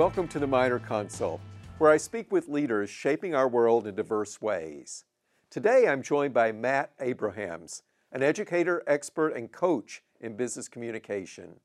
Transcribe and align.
Welcome 0.00 0.28
to 0.28 0.38
the 0.38 0.46
Minor 0.46 0.78
Consult, 0.78 1.42
where 1.76 1.90
I 1.90 1.98
speak 1.98 2.32
with 2.32 2.48
leaders 2.48 2.88
shaping 2.88 3.34
our 3.34 3.46
world 3.46 3.86
in 3.86 3.94
diverse 3.94 4.40
ways. 4.40 5.04
Today 5.50 5.86
I'm 5.86 6.00
joined 6.02 6.32
by 6.32 6.52
Matt 6.52 6.92
Abrahams, 7.00 7.82
an 8.10 8.22
educator, 8.22 8.82
expert, 8.86 9.36
and 9.36 9.52
coach 9.52 10.02
in 10.18 10.38
business 10.38 10.68
communication. 10.68 11.60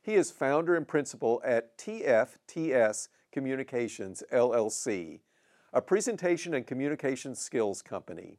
He 0.00 0.14
is 0.14 0.30
founder 0.30 0.76
and 0.76 0.86
principal 0.86 1.42
at 1.44 1.76
TFTS 1.76 3.08
Communications 3.32 4.22
LLC, 4.32 5.18
a 5.72 5.82
presentation 5.82 6.54
and 6.54 6.68
communication 6.68 7.34
skills 7.34 7.82
company. 7.82 8.38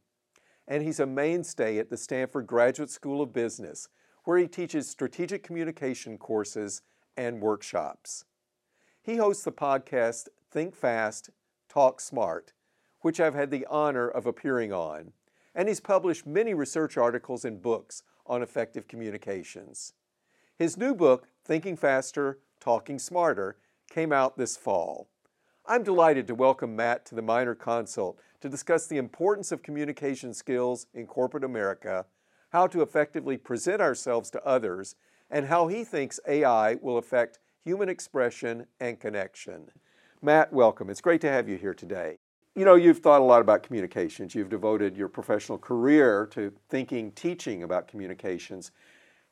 And 0.70 0.84
he's 0.84 1.02
a 1.02 1.06
mainstay 1.06 1.80
at 1.80 1.90
the 1.90 1.98
Stanford 1.98 2.48
Graduate 2.48 2.92
School 2.92 3.22
of 3.22 3.34
Business, 3.34 3.90
where 4.24 4.38
he 4.38 4.48
teaches 4.48 4.90
strategic 4.90 5.44
communication 5.44 6.18
courses 6.18 6.82
and 7.18 7.42
workshops. 7.42 8.24
He 9.08 9.16
hosts 9.16 9.46
the 9.46 9.54
podcast 9.54 10.28
Think 10.52 10.76
Fast, 10.76 11.30
Talk 11.70 12.02
Smart, 12.02 12.52
which 13.00 13.22
I've 13.22 13.36
had 13.36 13.52
the 13.52 13.66
honor 13.70 14.10
of 14.10 14.26
appearing 14.26 14.74
on, 14.74 15.14
and 15.56 15.70
he's 15.70 15.80
published 15.80 16.28
many 16.28 16.54
research 16.54 16.98
articles 16.98 17.46
and 17.46 17.62
books 17.62 18.04
on 18.26 18.42
effective 18.42 18.86
communications. 18.90 19.94
His 20.58 20.76
new 20.76 20.94
book, 20.94 21.30
Thinking 21.46 21.78
Faster, 21.78 22.40
Talking 22.60 23.00
Smarter, 23.00 23.56
came 23.90 24.12
out 24.12 24.38
this 24.38 24.58
fall. 24.58 25.08
I'm 25.66 25.84
delighted 25.84 26.28
to 26.28 26.36
welcome 26.36 26.76
Matt 26.76 27.06
to 27.06 27.16
the 27.16 27.22
Minor 27.22 27.56
Consult 27.56 28.20
to 28.42 28.50
discuss 28.50 28.88
the 28.88 28.98
importance 28.98 29.54
of 29.54 29.64
communication 29.64 30.34
skills 30.34 30.86
in 30.94 31.08
corporate 31.08 31.46
America, 31.46 32.08
how 32.50 32.68
to 32.68 32.82
effectively 32.82 33.38
present 33.38 33.82
ourselves 33.82 34.30
to 34.32 34.46
others, 34.46 34.96
and 35.32 35.46
how 35.46 35.70
he 35.70 35.86
thinks 35.86 36.20
AI 36.28 36.76
will 36.82 36.98
affect 36.98 37.40
human 37.68 37.90
expression 37.90 38.66
and 38.80 38.98
connection. 38.98 39.70
Matt, 40.22 40.54
welcome. 40.54 40.90
It's 40.90 41.02
great 41.02 41.20
to 41.20 41.30
have 41.30 41.50
you 41.50 41.58
here 41.58 41.74
today. 41.74 42.18
You 42.56 42.64
know, 42.64 42.76
you've 42.76 43.00
thought 43.00 43.20
a 43.20 43.24
lot 43.26 43.42
about 43.42 43.62
communications. 43.62 44.34
You've 44.34 44.48
devoted 44.48 44.96
your 44.96 45.10
professional 45.10 45.58
career 45.58 46.28
to 46.28 46.54
thinking, 46.70 47.12
teaching 47.12 47.64
about 47.64 47.90
communications. 47.90 48.72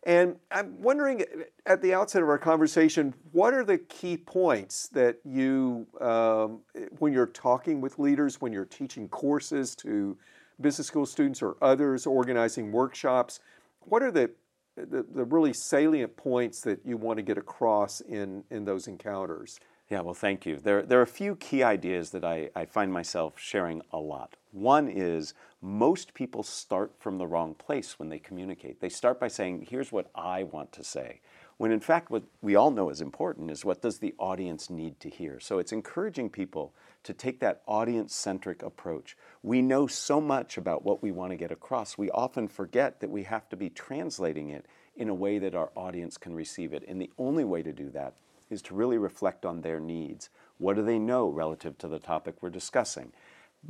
And 0.03 0.35
I'm 0.51 0.81
wondering 0.81 1.23
at 1.65 1.81
the 1.81 1.93
outset 1.93 2.23
of 2.23 2.27
our 2.27 2.37
conversation, 2.37 3.13
what 3.31 3.53
are 3.53 3.63
the 3.63 3.77
key 3.77 4.17
points 4.17 4.89
that 4.89 5.19
you, 5.23 5.87
um, 6.01 6.59
when 6.99 7.13
you're 7.13 7.27
talking 7.27 7.79
with 7.79 7.99
leaders, 7.99 8.41
when 8.41 8.51
you're 8.51 8.65
teaching 8.65 9.07
courses 9.07 9.77
to 9.77 10.17
business 10.59 10.87
school 10.87 11.05
students 11.05 11.41
or 11.41 11.55
others, 11.61 12.05
organizing 12.05 12.73
workshops, 12.73 13.39
what 13.79 14.03
are 14.03 14.11
the, 14.11 14.29
the, 14.75 15.03
the 15.03 15.23
really 15.23 15.53
salient 15.53 16.17
points 16.17 16.61
that 16.61 16.79
you 16.85 16.97
want 16.97 17.17
to 17.17 17.23
get 17.23 17.37
across 17.37 18.01
in, 18.01 18.43
in 18.49 18.65
those 18.65 18.87
encounters? 18.87 19.59
Yeah, 19.89 20.01
well, 20.01 20.15
thank 20.15 20.45
you. 20.45 20.57
There, 20.57 20.81
there 20.81 20.99
are 20.99 21.03
a 21.03 21.07
few 21.07 21.35
key 21.35 21.61
ideas 21.61 22.09
that 22.11 22.25
I, 22.25 22.49
I 22.55 22.65
find 22.65 22.91
myself 22.91 23.39
sharing 23.39 23.83
a 23.91 23.99
lot. 23.99 24.35
One 24.51 24.87
is 24.87 25.33
most 25.61 26.13
people 26.13 26.41
start 26.41 26.93
from 26.97 27.17
the 27.17 27.27
wrong 27.27 27.53
place 27.53 27.99
when 27.99 28.09
they 28.09 28.17
communicate. 28.17 28.81
They 28.81 28.89
start 28.89 29.19
by 29.19 29.27
saying, 29.27 29.67
here's 29.69 29.91
what 29.91 30.09
I 30.15 30.43
want 30.43 30.71
to 30.73 30.83
say. 30.83 31.21
When 31.57 31.71
in 31.71 31.79
fact, 31.79 32.09
what 32.09 32.23
we 32.41 32.55
all 32.55 32.71
know 32.71 32.89
is 32.89 32.99
important 32.99 33.51
is 33.51 33.63
what 33.63 33.81
does 33.81 33.99
the 33.99 34.13
audience 34.17 34.69
need 34.69 34.99
to 35.01 35.09
hear. 35.09 35.39
So 35.39 35.59
it's 35.59 35.71
encouraging 35.71 36.29
people 36.29 36.73
to 37.05 37.13
take 37.13 37.39
that 37.39 37.61
audience 37.67 38.13
centric 38.13 38.61
approach. 38.63 39.15
We 39.43 39.61
know 39.61 39.87
so 39.87 40.19
much 40.19 40.57
about 40.57 40.83
what 40.83 41.01
we 41.01 41.11
want 41.11 41.31
to 41.31 41.37
get 41.37 41.51
across, 41.51 41.97
we 41.97 42.11
often 42.11 42.47
forget 42.47 42.99
that 42.99 43.09
we 43.09 43.23
have 43.23 43.47
to 43.49 43.55
be 43.55 43.69
translating 43.69 44.49
it 44.49 44.65
in 44.97 45.09
a 45.09 45.13
way 45.13 45.39
that 45.39 45.55
our 45.55 45.71
audience 45.75 46.17
can 46.17 46.33
receive 46.33 46.73
it. 46.73 46.83
And 46.87 46.99
the 46.99 47.11
only 47.17 47.43
way 47.43 47.61
to 47.63 47.71
do 47.71 47.89
that 47.91 48.15
is 48.49 48.61
to 48.63 48.75
really 48.75 48.97
reflect 48.97 49.45
on 49.45 49.61
their 49.61 49.79
needs. 49.79 50.29
What 50.57 50.75
do 50.75 50.83
they 50.83 50.99
know 50.99 51.29
relative 51.29 51.77
to 51.79 51.87
the 51.87 51.99
topic 51.99 52.35
we're 52.41 52.49
discussing? 52.49 53.11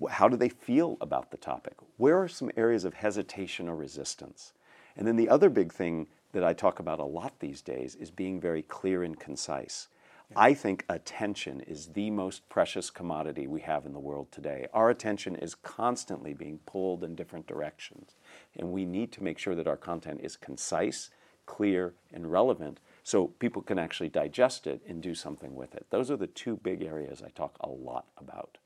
How 0.09 0.27
do 0.27 0.37
they 0.37 0.49
feel 0.49 0.97
about 1.01 1.31
the 1.31 1.37
topic? 1.37 1.75
Where 1.97 2.21
are 2.21 2.27
some 2.27 2.51
areas 2.57 2.85
of 2.85 2.93
hesitation 2.93 3.67
or 3.67 3.75
resistance? 3.75 4.53
And 4.95 5.07
then 5.07 5.15
the 5.15 5.29
other 5.29 5.49
big 5.49 5.73
thing 5.73 6.07
that 6.33 6.43
I 6.43 6.53
talk 6.53 6.79
about 6.79 6.99
a 6.99 7.05
lot 7.05 7.39
these 7.39 7.61
days 7.61 7.95
is 7.95 8.11
being 8.11 8.39
very 8.39 8.61
clear 8.61 9.03
and 9.03 9.19
concise. 9.19 9.87
I 10.35 10.53
think 10.53 10.85
attention 10.89 11.61
is 11.61 11.87
the 11.87 12.09
most 12.09 12.47
precious 12.49 12.89
commodity 12.89 13.47
we 13.47 13.61
have 13.61 13.85
in 13.85 13.93
the 13.93 13.99
world 13.99 14.31
today. 14.31 14.67
Our 14.73 14.89
attention 14.89 15.35
is 15.35 15.55
constantly 15.55 16.33
being 16.33 16.59
pulled 16.65 17.03
in 17.03 17.15
different 17.15 17.47
directions, 17.47 18.15
and 18.57 18.71
we 18.71 18.85
need 18.85 19.11
to 19.13 19.23
make 19.23 19.37
sure 19.37 19.55
that 19.55 19.67
our 19.67 19.77
content 19.77 20.21
is 20.23 20.35
concise, 20.35 21.09
clear, 21.45 21.93
and 22.11 22.31
relevant 22.31 22.79
so 23.03 23.27
people 23.27 23.61
can 23.61 23.77
actually 23.77 24.09
digest 24.09 24.65
it 24.65 24.81
and 24.87 25.01
do 25.01 25.13
something 25.13 25.55
with 25.55 25.75
it. 25.75 25.85
Those 25.89 26.09
are 26.09 26.17
the 26.17 26.27
two 26.27 26.57
big 26.57 26.81
areas 26.81 27.21
I 27.23 27.29
talk 27.29 27.57
a 27.59 27.69
lot 27.69 28.05
about. 28.17 28.57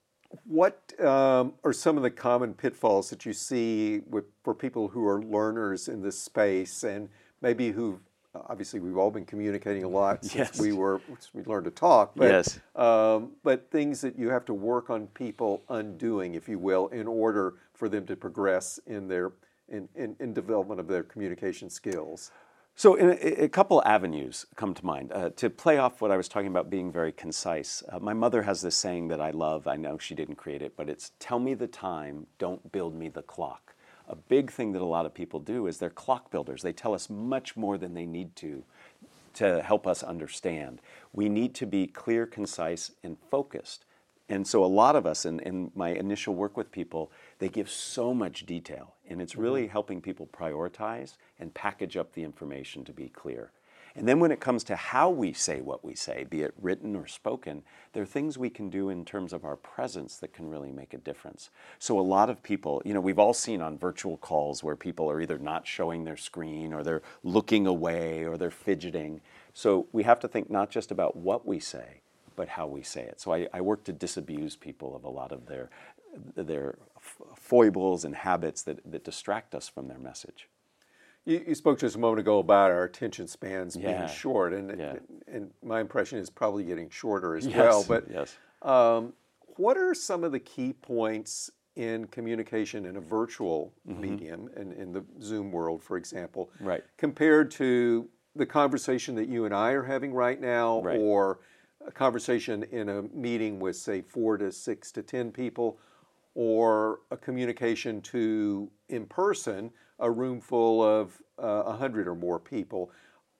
What 0.46 0.94
um, 1.04 1.54
are 1.64 1.74
some 1.74 1.98
of 1.98 2.04
the 2.04 2.12
common 2.12 2.54
pitfalls 2.54 3.10
that 3.10 3.26
you 3.26 3.34
see 3.34 4.02
with, 4.08 4.26
for 4.44 4.54
people 4.54 4.90
who 4.90 5.06
are 5.08 5.22
learners 5.22 5.88
in 5.88 6.04
this 6.04 6.20
space 6.20 6.84
and 6.84 7.10
maybe 7.42 7.72
who 7.72 8.00
obviously 8.48 8.80
we've 8.80 8.98
all 8.98 9.12
been 9.12 9.26
communicating 9.26 9.84
a 9.84 9.88
lot 9.88 10.24
since 10.24 10.36
yes. 10.36 10.60
we 10.60 10.72
were 10.72 11.02
we 11.34 11.44
learned 11.44 11.66
to 11.66 11.72
talk 11.72 12.14
but, 12.16 12.30
yes. 12.30 12.60
Um, 12.76 13.32
but 13.44 13.70
things 13.72 14.02
that 14.02 14.18
you 14.18 14.30
have 14.30 14.46
to 14.46 14.54
work 14.54 14.90
on 14.90 15.08
people 15.08 15.64
undoing 15.70 16.36
if 16.36 16.48
you 16.48 16.60
will 16.60 16.88
in 16.88 17.08
order 17.08 17.56
for 17.74 17.90
them 17.90 18.06
to 18.08 18.16
progress 18.16 18.80
in 18.88 19.08
their 19.08 19.32
in, 19.68 19.88
in, 19.96 20.16
in 20.20 20.34
development 20.34 20.80
of 20.80 20.88
their 20.88 21.04
communication 21.04 21.70
skills 21.70 22.32
so, 22.80 22.98
a, 22.98 23.44
a, 23.44 23.50
couple 23.50 23.84
avenues 23.86 24.46
come 24.56 24.74
to 24.74 24.86
mind. 24.86 25.12
Uh, 25.12 25.32
to 25.32 25.50
play 25.50 25.78
off 25.80 26.00
what 26.00 26.12
I 26.12 26.16
was 26.16 26.30
talking 26.30 26.48
about 26.48 26.70
being 26.70 26.94
very 26.94 27.12
concise, 27.12 27.84
uh, 27.90 28.00
my 28.00 28.14
mother 28.14 28.44
has 28.44 28.62
this 28.62 28.78
saying 28.78 29.10
that 29.10 29.20
I 29.20 29.32
love. 29.32 29.68
I 29.68 29.76
know 29.76 29.98
she 29.98 30.16
didn't 30.16 30.36
create 30.36 30.62
it, 30.62 30.78
but 30.78 30.88
it's 30.88 31.12
tell 31.20 31.40
me 31.40 31.56
the 31.56 31.68
time, 31.68 32.26
don't 32.38 32.72
build 32.72 32.96
me 32.96 33.10
the 33.10 33.22
clock. 33.22 33.69
A 34.10 34.16
big 34.16 34.52
thing 34.52 34.72
that 34.74 34.82
a 34.82 34.86
lot 34.86 35.06
of 35.06 35.14
people 35.14 35.40
do 35.40 35.68
is 35.68 35.78
they're 35.78 35.90
clock 35.90 36.32
builders. 36.32 36.64
They 36.64 36.74
tell 36.74 36.94
us 36.94 37.10
much 37.10 37.56
more 37.56 37.78
than 37.78 37.94
they 37.94 38.06
need 38.06 38.36
to 38.38 38.64
to 39.36 39.62
help 39.62 39.86
us 39.86 40.04
understand. 40.04 40.82
We 41.14 41.30
need 41.30 41.54
to 41.56 41.68
be 41.68 41.88
clear, 41.88 42.26
concise, 42.26 42.92
and 43.04 43.16
focused. 43.30 43.86
And 44.28 44.46
so, 44.46 44.64
a 44.64 44.68
lot 44.68 44.96
of 44.96 45.06
us, 45.06 45.26
in, 45.26 45.40
in 45.40 45.72
my 45.76 45.90
initial 45.90 46.36
work 46.36 46.58
with 46.58 46.72
people, 46.72 47.12
they 47.40 47.50
give 47.50 47.70
so 47.70 48.14
much 48.14 48.46
detail, 48.46 48.94
and 49.08 49.22
it's 49.22 49.36
really 49.36 49.64
mm-hmm. 49.64 49.72
helping 49.72 50.02
people 50.02 50.28
prioritize 50.28 51.18
and 51.40 51.54
package 51.54 51.98
up 51.98 52.14
the 52.14 52.24
information 52.24 52.84
to 52.86 52.94
be 52.94 53.10
clear. 53.10 53.52
And 54.00 54.08
then 54.08 54.22
when 54.22 54.32
it 54.32 54.40
comes 54.40 54.64
to 54.64 54.78
how 54.78 55.10
we 55.10 55.34
say 55.34 55.60
what 55.60 55.84
we 55.84 55.94
say, 55.94 56.24
be 56.24 56.42
it 56.42 56.54
written 56.62 56.96
or 56.96 57.06
spoken, 57.06 57.64
there 57.92 58.02
are 58.02 58.06
things 58.06 58.38
we 58.38 58.50
can 58.50 58.70
do 58.70 58.88
in 58.88 59.04
terms 59.04 59.34
of 59.34 59.44
our 59.44 59.58
presence 59.58 60.16
that 60.20 60.32
can 60.32 60.50
really 60.50 60.72
make 60.72 60.94
a 60.94 60.98
difference. 60.98 61.50
So 61.80 62.00
a 62.00 62.02
lot 62.02 62.30
of 62.30 62.42
people, 62.42 62.82
you 62.86 62.94
know, 62.94 63.02
we've 63.02 63.20
all 63.20 63.34
seen 63.34 63.62
on 63.62 63.78
virtual 63.78 64.16
calls 64.16 64.64
where 64.64 64.78
people 64.78 65.12
are 65.12 65.20
either 65.20 65.38
not 65.38 65.68
showing 65.68 66.06
their 66.06 66.16
screen 66.16 66.72
or 66.74 66.82
they're 66.82 67.02
looking 67.26 67.68
away 67.68 68.24
or 68.24 68.38
they're 68.38 68.52
fidgeting. 68.52 69.20
So 69.54 69.88
we 69.92 70.04
have 70.04 70.22
to 70.22 70.30
think 70.30 70.50
not 70.50 70.70
just 70.70 70.92
about 70.92 71.18
what 71.18 71.46
we 71.46 71.60
say, 71.60 72.00
but 72.38 72.48
how 72.48 72.68
we 72.68 72.84
say 72.84 73.02
it. 73.02 73.20
So 73.20 73.34
I, 73.34 73.50
I 73.54 73.60
work 73.60 73.84
to 73.84 73.92
disabuse 73.92 74.56
people 74.56 74.96
of 74.96 75.04
a 75.04 75.10
lot 75.10 75.34
of 75.34 75.48
their 75.48 75.70
their 76.36 76.78
foibles 77.36 78.06
and 78.06 78.16
habits 78.16 78.62
that, 78.64 78.80
that 78.90 79.04
distract 79.04 79.54
us 79.54 79.68
from 79.68 79.90
their 79.90 80.00
message. 80.00 80.48
You, 81.26 81.44
you 81.48 81.56
spoke 81.56 81.80
just 81.80 81.96
a 81.96 82.00
moment 82.00 82.22
ago 82.22 82.40
about 82.40 82.72
our 82.72 82.84
attention 82.84 83.28
spans 83.28 83.76
yeah. 83.76 83.98
being 83.98 84.10
short, 84.10 84.54
and, 84.54 84.80
yeah. 84.80 84.96
and 85.28 85.52
my 85.64 85.80
impression 85.80 86.20
is 86.20 86.30
probably 86.30 86.64
getting 86.64 86.90
shorter 86.90 87.36
as 87.36 87.46
yes. 87.46 87.56
well. 87.56 87.86
But 87.88 88.06
yes. 88.12 88.36
um, 88.62 89.14
what 89.58 89.78
are 89.78 89.94
some 89.94 90.24
of 90.24 90.32
the 90.32 90.40
key 90.40 90.74
points 90.74 91.52
in 91.76 92.06
communication 92.08 92.86
in 92.86 92.98
a 92.98 93.02
virtual 93.02 93.74
mm-hmm. 93.88 94.02
medium, 94.02 94.50
in, 94.58 94.74
in 94.74 94.92
the 94.92 95.04
Zoom 95.22 95.52
world, 95.52 95.82
for 95.82 95.98
example, 95.98 96.50
right. 96.60 96.84
compared 96.98 97.52
to 97.52 98.10
the 98.36 98.46
conversation 98.46 99.16
that 99.16 99.28
you 99.28 99.46
and 99.46 99.54
I 99.54 99.72
are 99.72 99.84
having 99.84 100.14
right 100.14 100.40
now, 100.40 100.82
right. 100.82 101.00
or 101.00 101.40
a 101.86 101.92
conversation 101.92 102.64
in 102.72 102.90
a 102.90 103.04
meeting 103.04 103.60
with, 103.60 103.76
say, 103.76 104.02
four 104.02 104.38
to 104.38 104.52
six 104.52 104.92
to 104.94 105.04
ten 105.04 105.32
people, 105.32 105.80
or 106.36 107.00
a 107.12 107.18
communication 107.18 108.02
to 108.02 108.70
in 108.90 109.06
person 109.06 109.72
a 110.00 110.10
room 110.10 110.40
full 110.42 110.82
of 110.82 111.22
uh, 111.42 111.46
a 111.46 111.70
uh, 111.70 111.78
hundred 111.78 112.08
or 112.08 112.16
more 112.16 112.40
people. 112.40 112.92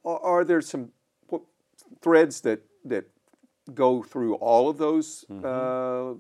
Are, 0.06 0.20
are 0.20 0.44
there 0.46 0.62
some 0.62 0.92
threads 2.02 2.42
that 2.42 2.62
that 2.86 3.06
go 3.74 4.02
through 4.02 4.36
all 4.36 4.70
of 4.70 4.78
those 4.78 5.26
mm-hmm. 5.30 5.46
uh, 5.46 6.16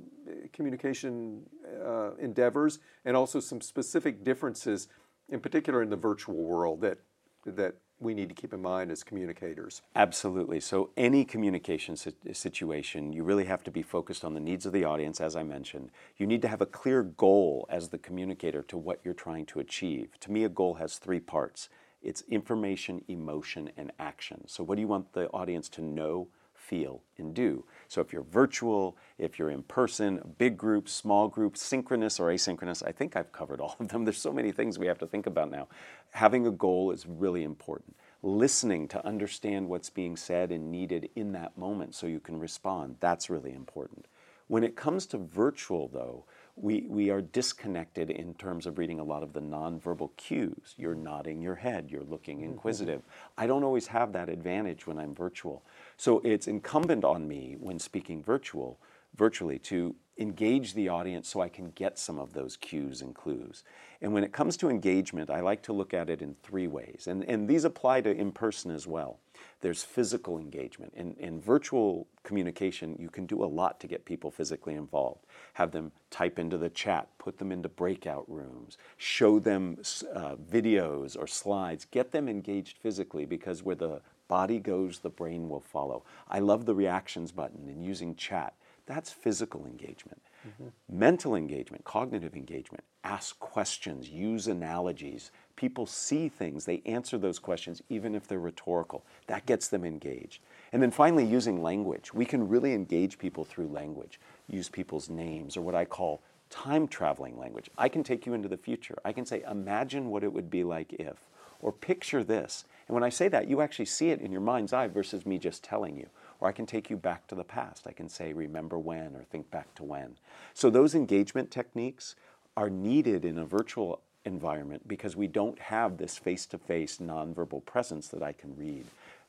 communication 0.54 1.42
uh, 1.84 2.12
endeavors, 2.16 2.80
and 3.06 3.16
also 3.18 3.40
some 3.40 3.62
specific 3.62 4.24
differences, 4.24 4.88
in 5.30 5.40
particular 5.40 5.82
in 5.82 5.90
the 5.90 5.96
virtual 5.96 6.36
world 6.36 6.82
that 6.82 7.00
that 7.46 7.76
we 8.00 8.14
need 8.14 8.30
to 8.30 8.36
keep 8.36 8.54
in 8.54 8.62
mind 8.62 8.92
as 8.92 9.04
communicators. 9.04 9.82
Absolutely. 9.96 10.60
So, 10.60 10.92
any 10.96 11.26
communication 11.26 11.96
situation, 11.96 13.14
you 13.14 13.24
really 13.24 13.46
have 13.46 13.64
to 13.66 13.72
be 13.72 13.82
focused 13.82 14.24
on 14.24 14.34
the 14.34 14.40
needs 14.40 14.66
of 14.66 14.74
the 14.74 14.86
audience, 14.86 15.20
as 15.20 15.36
I 15.36 15.44
mentioned. 15.44 15.92
You 16.18 16.26
need 16.26 16.42
to 16.44 16.48
have 16.48 16.62
a 16.62 16.66
clear 16.66 17.04
goal 17.04 17.68
as 17.70 17.90
the 17.90 17.98
communicator 17.98 18.62
to 18.64 18.78
what 18.78 19.00
you're 19.04 19.14
trying 19.14 19.46
to 19.48 19.60
achieve. 19.60 20.20
To 20.22 20.32
me, 20.32 20.44
a 20.44 20.50
goal 20.50 20.76
has 20.76 20.98
three 20.98 21.20
parts 21.20 21.70
it's 22.02 22.24
information, 22.30 23.04
emotion, 23.10 23.72
and 23.76 23.92
action. 24.00 24.48
So, 24.48 24.64
what 24.64 24.76
do 24.76 24.82
you 24.82 24.88
want 24.88 25.12
the 25.14 25.28
audience 25.30 25.68
to 25.70 25.82
know, 25.82 26.30
feel, 26.70 27.02
and 27.18 27.34
do? 27.34 27.66
So 27.88 28.00
if 28.00 28.14
you're 28.14 28.22
virtual, 28.22 28.96
if 29.18 29.40
you're 29.40 29.50
in 29.50 29.64
person, 29.64 30.22
big 30.38 30.56
group, 30.56 30.88
small 30.88 31.28
group, 31.28 31.58
synchronous 31.58 32.20
or 32.20 32.28
asynchronous, 32.28 32.84
I 32.86 32.92
think 32.92 33.16
I've 33.16 33.32
covered 33.32 33.60
all 33.60 33.76
of 33.80 33.88
them. 33.88 34.06
There's 34.06 34.22
so 34.22 34.32
many 34.32 34.52
things 34.52 34.78
we 34.78 34.86
have 34.86 35.00
to 35.00 35.08
think 35.08 35.26
about 35.26 35.50
now. 35.50 35.68
Having 36.12 36.46
a 36.46 36.52
goal 36.52 36.92
is 36.92 37.08
really 37.08 37.44
important. 37.44 37.96
Listening 38.22 38.88
to 38.90 39.04
understand 39.06 39.68
what's 39.68 39.90
being 39.90 40.16
said 40.16 40.52
and 40.52 40.72
needed 40.72 41.10
in 41.16 41.32
that 41.32 41.58
moment 41.58 41.96
so 41.96 42.06
you 42.06 42.20
can 42.20 42.40
respond, 42.40 42.98
that's 43.00 43.30
really 43.30 43.54
important. 43.54 44.06
When 44.48 44.64
it 44.64 44.76
comes 44.76 45.06
to 45.08 45.18
virtual, 45.18 45.88
though, 45.88 46.26
we, 46.56 46.86
we 46.90 47.10
are 47.10 47.22
disconnected 47.22 48.10
in 48.10 48.34
terms 48.34 48.66
of 48.66 48.78
reading 48.78 49.00
a 49.00 49.04
lot 49.04 49.24
of 49.24 49.34
the 49.34 49.40
nonverbal 49.40 50.10
cues. 50.18 50.74
You're 50.78 50.96
nodding 50.96 51.42
your 51.42 51.56
head, 51.56 51.90
you're 51.90 52.04
looking 52.04 52.40
mm-hmm. 52.40 52.52
inquisitive. 52.52 53.04
I 53.38 53.48
don't 53.48 53.64
always 53.64 53.88
have 53.88 54.14
that 54.14 54.28
advantage 54.28 54.86
when 54.86 54.98
I'm 54.98 55.16
virtual. 55.16 55.64
So 56.00 56.22
it's 56.24 56.48
incumbent 56.48 57.04
on 57.04 57.28
me 57.28 57.58
when 57.60 57.78
speaking 57.78 58.24
virtual, 58.24 58.80
virtually 59.18 59.60
to 59.60 59.94
engage 60.18 60.74
the 60.74 60.88
audience 60.88 61.28
so 61.28 61.42
I 61.42 61.50
can 61.50 61.72
get 61.72 62.00
some 62.00 62.18
of 62.18 62.32
those 62.32 62.56
cues 62.56 63.02
and 63.02 63.14
clues. 63.14 63.66
And 64.02 64.14
when 64.14 64.24
it 64.24 64.32
comes 64.32 64.56
to 64.58 64.70
engagement, 64.70 65.30
I 65.30 65.42
like 65.42 65.62
to 65.64 65.74
look 65.74 65.94
at 65.94 66.10
it 66.10 66.22
in 66.22 66.36
three 66.42 66.68
ways. 66.68 67.08
And, 67.08 67.26
and 67.26 67.50
these 67.50 67.66
apply 67.66 68.00
to 68.02 68.12
in 68.12 68.32
person 68.32 68.72
as 68.72 68.88
well. 68.88 69.20
There's 69.60 69.84
physical 69.84 70.38
engagement. 70.38 70.94
In, 70.96 71.16
in 71.20 71.42
virtual 71.42 72.08
communication, 72.24 72.96
you 72.98 73.10
can 73.10 73.26
do 73.26 73.44
a 73.44 73.46
lot 73.46 73.82
to 73.82 73.88
get 73.88 74.06
people 74.06 74.32
physically 74.32 74.76
involved. 74.76 75.26
Have 75.56 75.72
them 75.72 75.92
type 76.12 76.40
into 76.40 76.58
the 76.58 76.70
chat, 76.70 77.10
put 77.18 77.38
them 77.38 77.52
into 77.52 77.68
breakout 77.68 78.24
rooms, 78.30 78.78
show 78.96 79.38
them 79.38 79.76
uh, 80.16 80.38
videos 80.50 81.18
or 81.20 81.28
slides, 81.28 81.84
get 81.84 82.14
them 82.14 82.30
engaged 82.30 82.78
physically 82.78 83.26
because 83.26 83.64
where 83.64 83.76
the 83.76 84.00
body 84.30 84.60
goes, 84.60 85.00
the 85.00 85.10
brain 85.10 85.50
will 85.50 85.60
follow. 85.60 86.04
I 86.30 86.40
love 86.40 86.66
the 86.66 86.74
reactions 86.74 87.34
button 87.34 87.68
and 87.68 87.84
using 87.84 88.16
chat. 88.16 88.54
That's 88.86 89.12
physical 89.12 89.66
engagement. 89.66 90.22
Mm-hmm. 90.48 90.98
Mental 90.98 91.36
engagement, 91.36 91.84
cognitive 91.84 92.36
engagement, 92.36 92.84
ask 93.04 93.38
questions, 93.40 94.10
use 94.10 94.48
analogies. 94.48 95.32
People 95.56 95.86
see 95.86 96.30
things, 96.30 96.66
they 96.66 96.82
answer 96.86 97.18
those 97.18 97.38
questions 97.38 97.84
even 97.90 98.16
if 98.16 98.26
they're 98.26 98.40
rhetorical. 98.40 99.06
That 99.28 99.46
gets 99.46 99.68
them 99.68 99.84
engaged. 99.84 100.42
And 100.72 100.82
then 100.82 100.92
finally, 100.92 101.26
using 101.26 101.62
language. 101.62 102.14
We 102.14 102.26
can 102.26 102.48
really 102.48 102.74
engage 102.74 103.18
people 103.18 103.44
through 103.44 103.68
language, 103.68 104.20
use 104.48 104.70
people's 104.70 105.10
names, 105.10 105.58
or 105.58 105.62
what 105.62 105.76
I 105.76 105.86
call 105.86 106.22
time 106.50 106.88
traveling 106.88 107.38
language. 107.38 107.70
I 107.78 107.90
can 107.90 108.04
take 108.04 108.26
you 108.26 108.34
into 108.34 108.48
the 108.48 108.58
future. 108.58 108.98
I 109.06 109.12
can 109.12 109.26
say, 109.26 109.44
imagine 109.50 110.10
what 110.10 110.24
it 110.24 110.34
would 110.34 110.50
be 110.50 110.64
like 110.64 110.94
if, 110.94 111.18
or 111.62 111.72
picture 111.72 112.24
this. 112.24 112.66
And 112.90 112.96
when 112.96 113.04
I 113.04 113.10
say 113.10 113.28
that, 113.28 113.48
you 113.48 113.62
actually 113.62 113.86
see 113.86 114.10
it 114.10 114.20
in 114.20 114.32
your 114.32 114.42
mind's 114.42 114.74
eye 114.74 114.88
versus 114.88 115.24
me 115.24 115.38
just 115.38 115.64
telling 115.64 115.96
you. 115.96 116.08
Or 116.40 116.48
I 116.48 116.52
can 116.52 116.66
take 116.66 116.90
you 116.90 116.98
back 116.98 117.28
to 117.28 117.36
the 117.36 117.44
past. 117.44 117.86
I 117.86 117.92
can 117.92 118.10
say, 118.10 118.34
remember 118.34 118.80
when, 118.80 119.16
or 119.16 119.24
think 119.24 119.52
back 119.52 119.76
to 119.76 119.84
when. 119.84 120.18
So 120.56 120.72
those 120.72 120.96
engagement 120.96 121.52
techniques 121.52 122.16
are 122.58 122.70
needed 122.70 123.26
in 123.26 123.38
a 123.38 123.46
virtual 123.46 124.02
environment 124.26 124.88
because 124.88 125.16
we 125.16 125.28
don't 125.28 125.60
have 125.60 125.98
this 125.98 126.18
face 126.18 126.48
to 126.48 126.58
face 126.58 126.98
nonverbal 126.98 127.64
presence 127.64 128.08
that 128.08 128.24
I 128.24 128.34
can 128.34 128.56
read. 128.58 128.86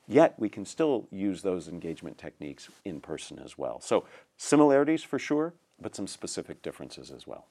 Yet 0.09 0.35
we 0.39 0.49
can 0.49 0.65
still 0.65 1.07
use 1.11 1.43
those 1.43 1.69
engagement 1.69 2.17
techniques 2.17 2.71
in 2.87 3.03
person 3.03 3.39
as 3.45 3.59
well. 3.59 3.79
So 3.83 4.07
similarities 4.39 5.03
for 5.03 5.19
sure, 5.19 5.53
but 5.79 5.95
some 5.95 6.07
specific 6.07 6.63
differences 6.63 7.11
as 7.11 7.27
well. 7.27 7.45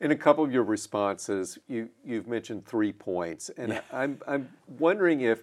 In 0.00 0.12
a 0.12 0.16
couple 0.16 0.42
of 0.42 0.52
your 0.52 0.62
responses, 0.62 1.58
you, 1.68 1.90
you've 2.04 2.26
mentioned 2.26 2.64
three 2.64 2.92
points, 2.92 3.50
and 3.56 3.72
yeah. 3.72 3.80
I'm, 3.92 4.18
I'm 4.26 4.48
wondering 4.78 5.20
if 5.20 5.42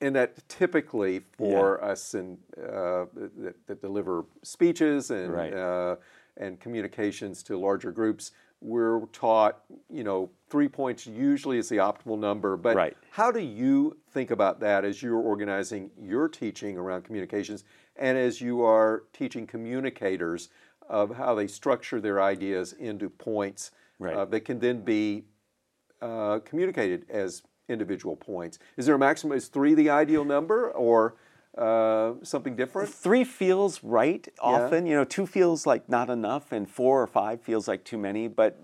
and 0.00 0.14
that 0.14 0.48
typically 0.48 1.20
for 1.36 1.78
yeah. 1.80 1.88
us 1.88 2.14
in, 2.14 2.38
uh, 2.58 3.06
that, 3.38 3.54
that, 3.66 3.80
deliver 3.80 4.24
speeches 4.42 5.10
and 5.10 5.32
right. 5.32 5.54
uh, 5.54 5.96
and 6.36 6.60
communications 6.60 7.42
to 7.44 7.56
larger 7.58 7.90
groups, 7.90 8.32
we're 8.60 9.06
taught, 9.06 9.62
you 9.90 10.04
know, 10.04 10.30
three 10.50 10.68
points 10.68 11.06
usually 11.06 11.58
is 11.58 11.68
the 11.68 11.76
optimal 11.76 12.18
number. 12.18 12.56
But 12.56 12.76
right. 12.76 12.96
how 13.10 13.30
do 13.30 13.40
you 13.40 13.96
think 14.10 14.30
about 14.30 14.60
that 14.60 14.84
as 14.84 15.02
you're 15.02 15.16
organizing 15.16 15.90
your 15.98 16.28
teaching 16.28 16.76
around 16.76 17.02
communications 17.02 17.64
and 17.96 18.18
as 18.18 18.40
you 18.40 18.62
are 18.62 19.04
teaching 19.12 19.46
communicators 19.46 20.50
of 20.88 21.16
how 21.16 21.34
they 21.34 21.46
structure 21.46 22.00
their 22.00 22.22
ideas 22.22 22.72
into 22.72 23.08
points 23.08 23.70
right. 23.98 24.14
uh, 24.14 24.24
that 24.26 24.40
can 24.40 24.58
then 24.58 24.80
be 24.82 25.24
uh, 26.00 26.38
communicated 26.44 27.06
as 27.08 27.42
individual 27.68 28.16
points. 28.16 28.58
Is 28.76 28.86
there 28.86 28.94
a 28.94 28.98
maximum? 28.98 29.36
Is 29.36 29.48
three 29.48 29.74
the 29.74 29.90
ideal 29.90 30.24
number, 30.24 30.70
or 30.70 31.16
uh, 31.56 32.12
something 32.22 32.54
different? 32.54 32.90
Three 32.90 33.24
feels 33.24 33.82
right 33.82 34.26
often. 34.40 34.86
Yeah. 34.86 34.90
You 34.90 34.96
know, 34.98 35.04
two 35.04 35.26
feels 35.26 35.66
like 35.66 35.88
not 35.88 36.10
enough, 36.10 36.52
and 36.52 36.70
four 36.70 37.02
or 37.02 37.06
five 37.06 37.40
feels 37.40 37.66
like 37.66 37.84
too 37.84 37.98
many. 37.98 38.28
But 38.28 38.60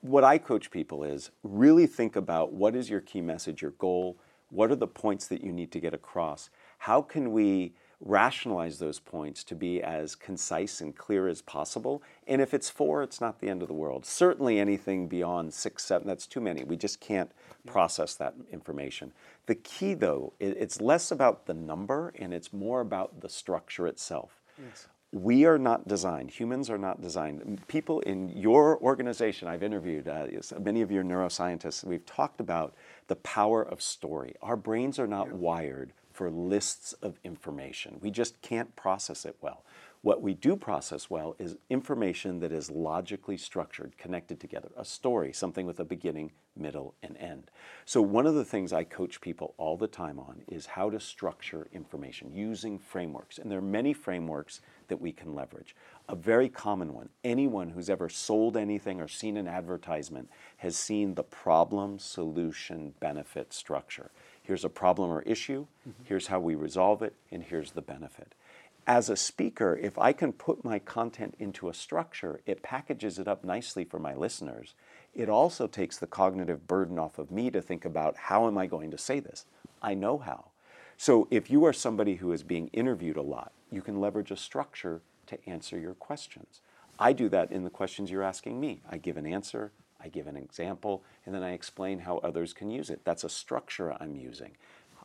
what 0.00 0.24
I 0.24 0.38
coach 0.38 0.70
people 0.70 1.04
is 1.04 1.30
really 1.42 1.86
think 1.86 2.16
about 2.16 2.52
what 2.52 2.76
is 2.76 2.90
your 2.90 3.00
key 3.00 3.20
message, 3.20 3.62
your 3.62 3.72
goal. 3.72 4.18
What 4.50 4.70
are 4.70 4.76
the 4.76 4.88
points 4.88 5.28
that 5.28 5.42
you 5.42 5.52
need 5.52 5.70
to 5.72 5.80
get 5.80 5.94
across? 5.94 6.50
How 6.78 7.02
can 7.02 7.32
we 7.32 7.74
rationalize 8.00 8.78
those 8.78 8.98
points 8.98 9.44
to 9.44 9.54
be 9.54 9.82
as 9.82 10.14
concise 10.14 10.80
and 10.80 10.96
clear 10.96 11.28
as 11.28 11.42
possible. 11.42 12.02
And 12.26 12.40
if 12.40 12.54
it's 12.54 12.70
four, 12.70 13.02
it's 13.02 13.20
not 13.20 13.40
the 13.40 13.48
end 13.48 13.62
of 13.62 13.68
the 13.68 13.74
world. 13.74 14.06
Certainly 14.06 14.58
anything 14.58 15.06
beyond 15.06 15.52
six, 15.52 15.84
seven, 15.84 16.06
that's 16.06 16.26
too 16.26 16.40
many. 16.40 16.64
We 16.64 16.76
just 16.76 17.00
can't 17.00 17.30
process 17.66 18.14
that 18.14 18.34
information. 18.50 19.12
The 19.46 19.54
key, 19.54 19.94
though, 19.94 20.32
it's 20.40 20.80
less 20.80 21.10
about 21.10 21.46
the 21.46 21.54
number 21.54 22.12
and 22.18 22.32
it's 22.32 22.52
more 22.52 22.80
about 22.80 23.20
the 23.20 23.28
structure 23.28 23.86
itself. 23.86 24.40
Yes. 24.58 24.88
We 25.12 25.44
are 25.44 25.58
not 25.58 25.88
designed, 25.88 26.30
humans 26.30 26.70
are 26.70 26.78
not 26.78 27.02
designed. 27.02 27.66
People 27.66 27.98
in 28.00 28.28
your 28.28 28.78
organization, 28.78 29.48
I've 29.48 29.64
interviewed 29.64 30.06
uh, 30.06 30.26
many 30.60 30.82
of 30.82 30.92
your 30.92 31.02
neuroscientists, 31.02 31.82
we've 31.82 32.06
talked 32.06 32.40
about 32.40 32.74
the 33.08 33.16
power 33.16 33.60
of 33.60 33.82
story. 33.82 34.36
Our 34.40 34.54
brains 34.54 35.00
are 35.00 35.08
not 35.08 35.26
yeah. 35.26 35.34
wired 35.34 35.92
for 36.20 36.30
lists 36.30 36.92
of 37.00 37.18
information. 37.24 37.96
We 38.02 38.10
just 38.10 38.42
can't 38.42 38.76
process 38.76 39.24
it 39.24 39.36
well. 39.40 39.64
What 40.02 40.20
we 40.20 40.34
do 40.34 40.54
process 40.54 41.08
well 41.08 41.34
is 41.38 41.56
information 41.70 42.40
that 42.40 42.52
is 42.52 42.70
logically 42.70 43.38
structured, 43.38 43.96
connected 43.96 44.38
together, 44.38 44.68
a 44.76 44.84
story, 44.84 45.32
something 45.32 45.64
with 45.64 45.80
a 45.80 45.84
beginning, 45.86 46.32
middle, 46.54 46.94
and 47.02 47.16
end. 47.16 47.50
So, 47.86 48.02
one 48.02 48.26
of 48.26 48.34
the 48.34 48.44
things 48.44 48.70
I 48.70 48.84
coach 48.84 49.22
people 49.22 49.54
all 49.56 49.78
the 49.78 49.86
time 49.86 50.18
on 50.18 50.42
is 50.46 50.66
how 50.66 50.90
to 50.90 51.00
structure 51.00 51.68
information 51.72 52.34
using 52.34 52.78
frameworks. 52.78 53.38
And 53.38 53.50
there 53.50 53.58
are 53.58 53.62
many 53.62 53.94
frameworks 53.94 54.60
that 54.88 55.00
we 55.00 55.12
can 55.12 55.34
leverage. 55.34 55.74
A 56.06 56.14
very 56.14 56.50
common 56.50 56.92
one 56.92 57.08
anyone 57.24 57.70
who's 57.70 57.88
ever 57.88 58.10
sold 58.10 58.58
anything 58.58 59.00
or 59.00 59.08
seen 59.08 59.38
an 59.38 59.48
advertisement 59.48 60.28
has 60.58 60.76
seen 60.76 61.14
the 61.14 61.22
problem, 61.22 61.98
solution, 61.98 62.92
benefit 63.00 63.54
structure. 63.54 64.10
Here's 64.50 64.64
a 64.64 64.68
problem 64.68 65.12
or 65.12 65.22
issue, 65.22 65.68
mm-hmm. 65.88 66.02
here's 66.02 66.26
how 66.26 66.40
we 66.40 66.56
resolve 66.56 67.02
it, 67.02 67.14
and 67.30 67.40
here's 67.40 67.70
the 67.70 67.80
benefit. 67.80 68.34
As 68.84 69.08
a 69.08 69.16
speaker, 69.16 69.78
if 69.80 69.96
I 69.96 70.12
can 70.12 70.32
put 70.32 70.64
my 70.64 70.80
content 70.80 71.36
into 71.38 71.68
a 71.68 71.72
structure, 71.72 72.40
it 72.46 72.60
packages 72.60 73.20
it 73.20 73.28
up 73.28 73.44
nicely 73.44 73.84
for 73.84 74.00
my 74.00 74.12
listeners. 74.12 74.74
It 75.14 75.28
also 75.28 75.68
takes 75.68 75.98
the 75.98 76.08
cognitive 76.08 76.66
burden 76.66 76.98
off 76.98 77.16
of 77.16 77.30
me 77.30 77.52
to 77.52 77.62
think 77.62 77.84
about 77.84 78.16
how 78.16 78.48
am 78.48 78.58
I 78.58 78.66
going 78.66 78.90
to 78.90 78.98
say 78.98 79.20
this? 79.20 79.44
I 79.80 79.94
know 79.94 80.18
how. 80.18 80.46
So 80.96 81.28
if 81.30 81.48
you 81.48 81.64
are 81.64 81.72
somebody 81.72 82.16
who 82.16 82.32
is 82.32 82.42
being 82.42 82.70
interviewed 82.72 83.18
a 83.18 83.22
lot, 83.22 83.52
you 83.70 83.82
can 83.82 84.00
leverage 84.00 84.32
a 84.32 84.36
structure 84.36 85.00
to 85.28 85.38
answer 85.48 85.78
your 85.78 85.94
questions. 85.94 86.60
I 86.98 87.12
do 87.12 87.28
that 87.28 87.52
in 87.52 87.62
the 87.62 87.70
questions 87.70 88.10
you're 88.10 88.24
asking 88.24 88.58
me. 88.58 88.80
I 88.90 88.98
give 88.98 89.16
an 89.16 89.28
answer, 89.28 89.70
I 90.02 90.08
give 90.08 90.26
an 90.26 90.36
example, 90.36 91.04
and 91.24 91.34
then 91.34 91.42
I 91.42 91.52
explain 91.52 92.00
how 92.00 92.18
others 92.18 92.52
can 92.52 92.70
use 92.70 92.90
it. 92.90 93.04
That's 93.04 93.24
a 93.24 93.28
structure 93.28 93.96
I'm 94.00 94.16
using. 94.16 94.52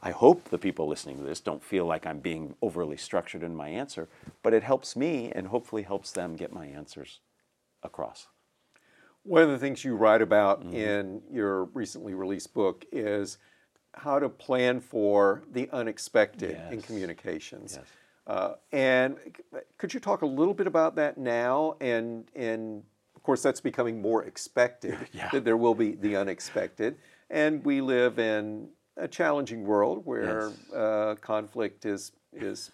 I 0.02 0.12
hope 0.12 0.50
the 0.50 0.58
people 0.58 0.88
listening 0.88 1.18
to 1.18 1.24
this 1.24 1.40
don't 1.40 1.64
feel 1.64 1.86
like 1.86 2.06
I'm 2.06 2.20
being 2.20 2.56
overly 2.62 2.98
structured 2.98 3.44
in 3.44 3.56
my 3.56 3.70
answer, 3.70 4.08
but 4.44 4.54
it 4.54 4.64
helps 4.64 4.96
me 4.96 5.32
and 5.34 5.48
hopefully 5.48 5.84
helps 5.84 6.12
them 6.12 6.36
get 6.36 6.54
my 6.54 6.68
answers 6.68 7.20
across. 7.82 8.28
One 9.24 9.42
of 9.42 9.50
the 9.50 9.58
things 9.58 9.84
you 9.84 9.96
write 9.96 10.22
about 10.22 10.62
mm-hmm. 10.62 10.76
in 10.76 11.22
your 11.32 11.66
recently 11.66 12.14
released 12.14 12.54
book 12.54 12.86
is 12.92 13.40
how 13.96 14.20
to 14.20 14.30
plan 14.30 14.80
for 14.80 15.44
the 15.52 15.70
unexpected 15.72 16.58
yes. 16.60 16.74
in 16.74 16.82
communications. 16.82 17.80
Yes. 17.80 17.88
Uh, 18.28 18.54
and 18.72 19.18
could 19.78 19.94
you 19.94 20.00
talk 20.00 20.22
a 20.22 20.26
little 20.26 20.54
bit 20.54 20.68
about 20.68 20.96
that 20.96 21.18
now 21.18 21.76
and 21.80 22.26
and 22.36 22.84
course, 23.26 23.42
that's 23.42 23.62
becoming 23.62 24.02
more 24.02 24.24
expected 24.24 24.98
yeah. 25.14 25.30
that 25.32 25.44
there 25.44 25.58
will 25.58 25.76
be 25.76 25.96
the 25.96 26.16
unexpected. 26.16 26.96
And 27.30 27.64
we 27.66 27.82
live 27.82 28.20
in 28.20 28.70
a 28.98 29.08
challenging 29.08 29.66
world 29.66 30.06
where 30.06 30.50
yes. 30.50 30.74
uh, 30.74 31.16
conflict 31.22 31.86
is 31.86 32.12
is 32.34 32.72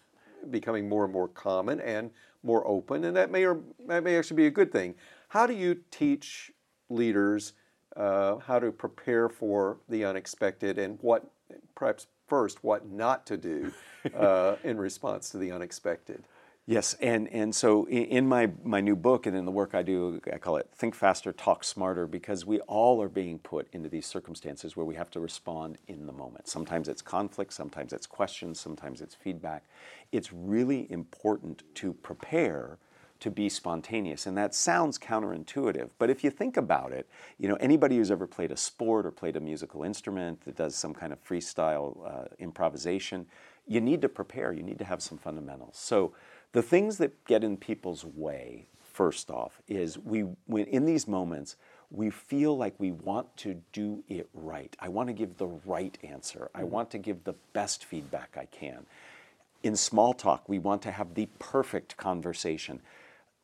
becoming 0.49 0.89
more 0.89 1.03
and 1.03 1.13
more 1.13 1.27
common 1.27 1.79
and 1.79 2.11
more 2.43 2.67
open, 2.67 3.05
and 3.05 3.15
that 3.15 3.31
may 3.31 3.45
or 3.45 3.61
that 3.87 4.03
may 4.03 4.17
actually 4.17 4.37
be 4.37 4.47
a 4.47 4.51
good 4.51 4.71
thing. 4.71 4.95
How 5.29 5.47
do 5.47 5.53
you 5.53 5.79
teach 5.91 6.51
leaders 6.89 7.53
uh, 7.95 8.37
how 8.37 8.59
to 8.59 8.71
prepare 8.71 9.29
for 9.29 9.77
the 9.87 10.03
unexpected 10.03 10.77
and 10.77 10.97
what, 11.01 11.31
perhaps 11.75 12.07
first, 12.27 12.63
what 12.63 12.89
not 12.89 13.25
to 13.27 13.37
do 13.37 13.71
uh, 14.17 14.55
in 14.63 14.77
response 14.77 15.29
to 15.29 15.37
the 15.37 15.51
unexpected? 15.51 16.23
Yes, 16.71 16.95
and, 17.01 17.27
and 17.33 17.53
so 17.53 17.85
in, 17.89 18.29
my, 18.29 18.49
my 18.63 18.79
new 18.79 18.95
book 18.95 19.25
and 19.25 19.35
in 19.35 19.43
the 19.43 19.51
work 19.51 19.75
I 19.75 19.81
do, 19.81 20.21
I 20.31 20.37
call 20.37 20.55
it 20.55 20.69
Think 20.73 20.95
Faster, 20.95 21.33
Talk 21.33 21.65
Smarter, 21.65 22.07
because 22.07 22.45
we 22.45 22.61
all 22.61 23.01
are 23.01 23.09
being 23.09 23.39
put 23.39 23.67
into 23.73 23.89
these 23.89 24.05
circumstances 24.05 24.77
where 24.77 24.85
we 24.85 24.95
have 24.95 25.09
to 25.09 25.19
respond 25.19 25.79
in 25.89 26.05
the 26.05 26.13
moment. 26.13 26.47
Sometimes 26.47 26.87
it's 26.87 27.01
conflict, 27.01 27.51
sometimes 27.51 27.91
it's 27.91 28.07
questions, 28.07 28.57
sometimes 28.57 29.01
it's 29.01 29.13
feedback. 29.13 29.65
It's 30.13 30.31
really 30.31 30.89
important 30.89 31.63
to 31.75 31.91
prepare 31.91 32.77
to 33.19 33.29
be 33.29 33.49
spontaneous. 33.49 34.25
And 34.25 34.37
that 34.37 34.55
sounds 34.55 34.97
counterintuitive, 34.97 35.89
but 35.99 36.09
if 36.09 36.23
you 36.23 36.29
think 36.29 36.55
about 36.55 36.93
it, 36.93 37.05
you 37.37 37.49
know, 37.49 37.55
anybody 37.55 37.97
who's 37.97 38.11
ever 38.11 38.25
played 38.25 38.51
a 38.51 38.57
sport 38.57 39.05
or 39.05 39.11
played 39.11 39.35
a 39.35 39.41
musical 39.41 39.83
instrument 39.83 40.39
that 40.45 40.55
does 40.55 40.73
some 40.75 40.93
kind 40.93 41.11
of 41.11 41.21
freestyle 41.21 41.97
uh, 42.07 42.27
improvisation, 42.39 43.25
you 43.67 43.81
need 43.81 44.01
to 44.01 44.09
prepare, 44.09 44.53
you 44.53 44.63
need 44.63 44.79
to 44.79 44.85
have 44.85 45.01
some 45.01 45.17
fundamentals. 45.17 45.75
So 45.77 46.13
the 46.53 46.61
things 46.61 46.97
that 46.97 47.25
get 47.25 47.43
in 47.43 47.57
people's 47.57 48.05
way, 48.05 48.67
first 48.81 49.29
off, 49.29 49.61
is 49.67 49.97
we 49.97 50.21
when 50.47 50.65
in 50.65 50.85
these 50.85 51.07
moments 51.07 51.55
we 51.89 52.09
feel 52.09 52.57
like 52.57 52.73
we 52.77 52.91
want 52.91 53.35
to 53.37 53.61
do 53.73 54.03
it 54.07 54.29
right. 54.33 54.75
I 54.79 54.87
want 54.87 55.07
to 55.07 55.13
give 55.13 55.37
the 55.37 55.47
right 55.65 55.97
answer. 56.03 56.49
I 56.55 56.61
mm-hmm. 56.61 56.69
want 56.69 56.91
to 56.91 56.97
give 56.97 57.23
the 57.23 57.35
best 57.53 57.83
feedback 57.83 58.37
I 58.37 58.45
can. 58.45 58.85
In 59.63 59.75
small 59.75 60.13
talk, 60.13 60.47
we 60.47 60.57
want 60.57 60.81
to 60.83 60.91
have 60.91 61.13
the 61.13 61.27
perfect 61.37 61.97
conversation 61.97 62.81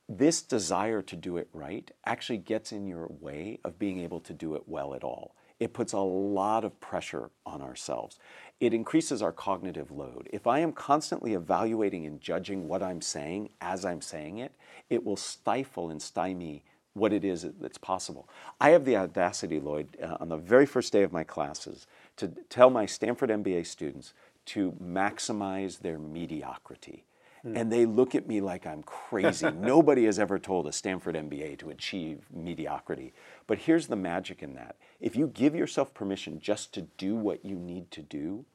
this 0.09 0.41
desire 0.41 1.01
to 1.01 1.15
do 1.15 1.37
it 1.37 1.49
right 1.53 1.91
actually 2.05 2.37
gets 2.37 2.71
in 2.71 2.87
your 2.87 3.07
way 3.19 3.59
of 3.65 3.77
being 3.77 3.99
able 3.99 4.21
to 4.21 4.33
do 4.33 4.55
it 4.55 4.63
well 4.65 4.93
at 4.93 5.03
all. 5.03 5.35
It 5.59 5.73
puts 5.73 5.93
a 5.93 5.99
lot 5.99 6.63
of 6.63 6.79
pressure 6.79 7.29
on 7.45 7.61
ourselves. 7.61 8.19
It 8.59 8.73
increases 8.73 9.21
our 9.21 9.31
cognitive 9.31 9.91
load. 9.91 10.29
If 10.33 10.47
I 10.47 10.59
am 10.59 10.71
constantly 10.71 11.33
evaluating 11.33 12.05
and 12.05 12.19
judging 12.19 12.67
what 12.67 12.81
I'm 12.81 13.01
saying 13.01 13.49
as 13.61 13.85
I'm 13.85 14.01
saying 14.01 14.39
it, 14.39 14.53
it 14.89 15.05
will 15.05 15.15
stifle 15.15 15.89
and 15.91 16.01
stymie 16.01 16.63
what 16.93 17.13
it 17.13 17.23
is 17.23 17.45
that's 17.59 17.77
possible. 17.77 18.27
I 18.59 18.71
have 18.71 18.83
the 18.83 18.97
audacity, 18.97 19.59
Lloyd, 19.59 19.95
uh, 20.01 20.17
on 20.19 20.29
the 20.29 20.37
very 20.37 20.65
first 20.65 20.91
day 20.91 21.03
of 21.03 21.13
my 21.13 21.23
classes 21.23 21.85
to 22.17 22.29
tell 22.49 22.71
my 22.71 22.87
Stanford 22.87 23.29
MBA 23.29 23.67
students 23.67 24.13
to 24.47 24.71
maximize 24.83 25.79
their 25.79 25.99
mediocrity. 25.99 27.03
Mm. 27.45 27.57
And 27.59 27.71
they 27.71 27.85
look 27.85 28.15
at 28.15 28.27
me 28.27 28.41
like 28.41 28.65
I'm 28.65 28.83
crazy. 28.83 29.49
Nobody 29.55 30.05
has 30.05 30.19
ever 30.19 30.39
told 30.39 30.67
a 30.67 30.71
Stanford 30.71 31.15
MBA 31.15 31.59
to 31.59 31.69
achieve 31.69 32.25
mediocrity. 32.33 33.13
But 33.45 33.59
here's 33.59 33.87
the 33.87 33.95
magic 33.95 34.43
in 34.43 34.53
that 34.55 34.75
if 34.99 35.15
you 35.15 35.27
give 35.27 35.55
yourself 35.55 35.93
permission 35.93 36.39
just 36.39 36.73
to 36.73 36.81
do 36.81 37.15
what 37.15 37.45
you 37.45 37.55
need 37.55 37.91
to 37.91 38.01
do, 38.01 38.45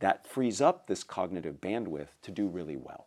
that 0.00 0.26
frees 0.26 0.60
up 0.60 0.86
this 0.86 1.04
cognitive 1.04 1.60
bandwidth 1.60 2.08
to 2.22 2.30
do 2.30 2.46
really 2.46 2.76
well. 2.76 3.06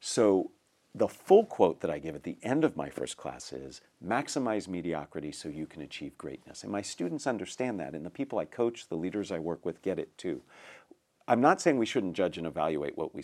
So, 0.00 0.50
the 0.94 1.08
full 1.08 1.46
quote 1.46 1.80
that 1.80 1.90
I 1.90 1.98
give 1.98 2.14
at 2.14 2.22
the 2.22 2.36
end 2.42 2.64
of 2.64 2.76
my 2.76 2.90
first 2.90 3.16
class 3.16 3.50
is 3.50 3.80
maximize 4.04 4.68
mediocrity 4.68 5.32
so 5.32 5.48
you 5.48 5.66
can 5.66 5.80
achieve 5.80 6.18
greatness. 6.18 6.62
And 6.62 6.70
my 6.70 6.82
students 6.82 7.26
understand 7.26 7.80
that, 7.80 7.94
and 7.94 8.04
the 8.04 8.10
people 8.10 8.38
I 8.38 8.44
coach, 8.44 8.88
the 8.88 8.96
leaders 8.96 9.32
I 9.32 9.38
work 9.38 9.64
with, 9.64 9.80
get 9.80 9.98
it 9.98 10.16
too. 10.18 10.42
I'm 11.28 11.40
not 11.40 11.60
saying 11.60 11.78
we 11.78 11.86
shouldn't 11.86 12.14
judge 12.14 12.38
and 12.38 12.46
evaluate 12.46 12.96
what 12.96 13.14
we 13.14 13.22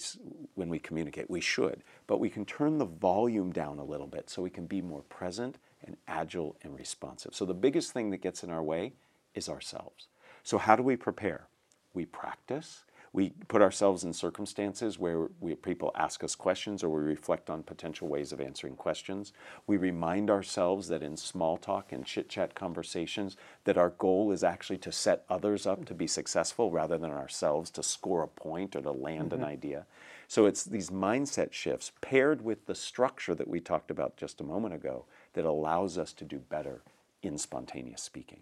when 0.54 0.68
we 0.68 0.78
communicate. 0.78 1.28
We 1.28 1.40
should, 1.40 1.82
but 2.06 2.20
we 2.20 2.30
can 2.30 2.44
turn 2.44 2.78
the 2.78 2.84
volume 2.84 3.52
down 3.52 3.78
a 3.78 3.84
little 3.84 4.06
bit 4.06 4.30
so 4.30 4.42
we 4.42 4.50
can 4.50 4.66
be 4.66 4.80
more 4.80 5.02
present 5.02 5.56
and 5.84 5.96
agile 6.06 6.56
and 6.62 6.76
responsive. 6.76 7.34
So 7.34 7.44
the 7.44 7.54
biggest 7.54 7.92
thing 7.92 8.10
that 8.10 8.22
gets 8.22 8.42
in 8.42 8.50
our 8.50 8.62
way 8.62 8.92
is 9.34 9.48
ourselves. 9.48 10.08
So 10.42 10.58
how 10.58 10.76
do 10.76 10.82
we 10.82 10.96
prepare? 10.96 11.46
We 11.94 12.04
practice, 12.04 12.84
we 13.12 13.30
put 13.48 13.62
ourselves 13.62 14.04
in 14.04 14.12
circumstances 14.12 14.98
where 14.98 15.28
we, 15.40 15.54
people 15.54 15.90
ask 15.94 16.22
us 16.22 16.34
questions 16.34 16.82
or 16.82 16.88
we 16.88 17.00
reflect 17.00 17.50
on 17.50 17.62
potential 17.62 18.08
ways 18.08 18.32
of 18.32 18.40
answering 18.40 18.76
questions. 18.76 19.32
We 19.66 19.76
remind 19.76 20.30
ourselves 20.30 20.88
that 20.88 21.02
in 21.02 21.16
small 21.16 21.56
talk 21.56 21.92
and 21.92 22.04
chit 22.04 22.28
chat 22.28 22.54
conversations, 22.54 23.36
that 23.64 23.78
our 23.78 23.90
goal 23.90 24.32
is 24.32 24.44
actually 24.44 24.78
to 24.78 24.92
set 24.92 25.24
others 25.28 25.66
up 25.66 25.84
to 25.86 25.94
be 25.94 26.06
successful 26.06 26.70
rather 26.70 26.98
than 26.98 27.10
ourselves 27.10 27.70
to 27.72 27.82
score 27.82 28.22
a 28.22 28.28
point 28.28 28.76
or 28.76 28.82
to 28.82 28.92
land 28.92 29.30
mm-hmm. 29.30 29.42
an 29.42 29.48
idea. 29.48 29.86
So 30.26 30.44
it's 30.44 30.64
these 30.64 30.90
mindset 30.90 31.52
shifts 31.52 31.92
paired 32.00 32.42
with 32.42 32.66
the 32.66 32.74
structure 32.74 33.34
that 33.34 33.48
we 33.48 33.60
talked 33.60 33.90
about 33.90 34.16
just 34.16 34.40
a 34.40 34.44
moment 34.44 34.74
ago 34.74 35.06
that 35.32 35.46
allows 35.46 35.96
us 35.96 36.12
to 36.14 36.24
do 36.24 36.38
better 36.38 36.82
in 37.22 37.38
spontaneous 37.38 38.02
speaking 38.02 38.40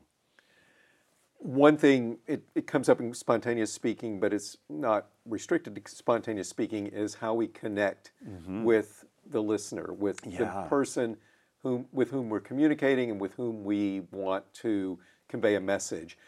one 1.39 1.77
thing 1.77 2.19
it, 2.27 2.43
it 2.55 2.67
comes 2.67 2.89
up 2.89 3.01
in 3.01 3.13
spontaneous 3.15 3.73
speaking, 3.73 4.21
but 4.21 4.33
it's 4.33 4.57
not 4.69 5.09
restricted 5.25 5.75
to 5.75 5.91
spontaneous 5.91 6.49
speaking, 6.49 6.87
is 6.87 7.15
how 7.15 7.35
we 7.35 7.47
connect 7.47 8.13
mm-hmm. 8.27 8.65
with 8.65 9.05
the 9.31 9.43
listener, 9.43 9.93
with 9.93 10.21
yeah. 10.27 10.39
the 10.39 10.69
person 10.69 11.17
whom 11.63 11.87
with 11.93 12.11
whom 12.11 12.29
we're 12.29 12.41
communicating 12.41 13.11
and 13.11 13.21
with 13.21 13.35
whom 13.35 13.65
we 13.65 14.01
want 14.13 14.45
to 14.55 14.99
convey 15.29 15.55
a 15.55 15.61
message. 15.61 16.19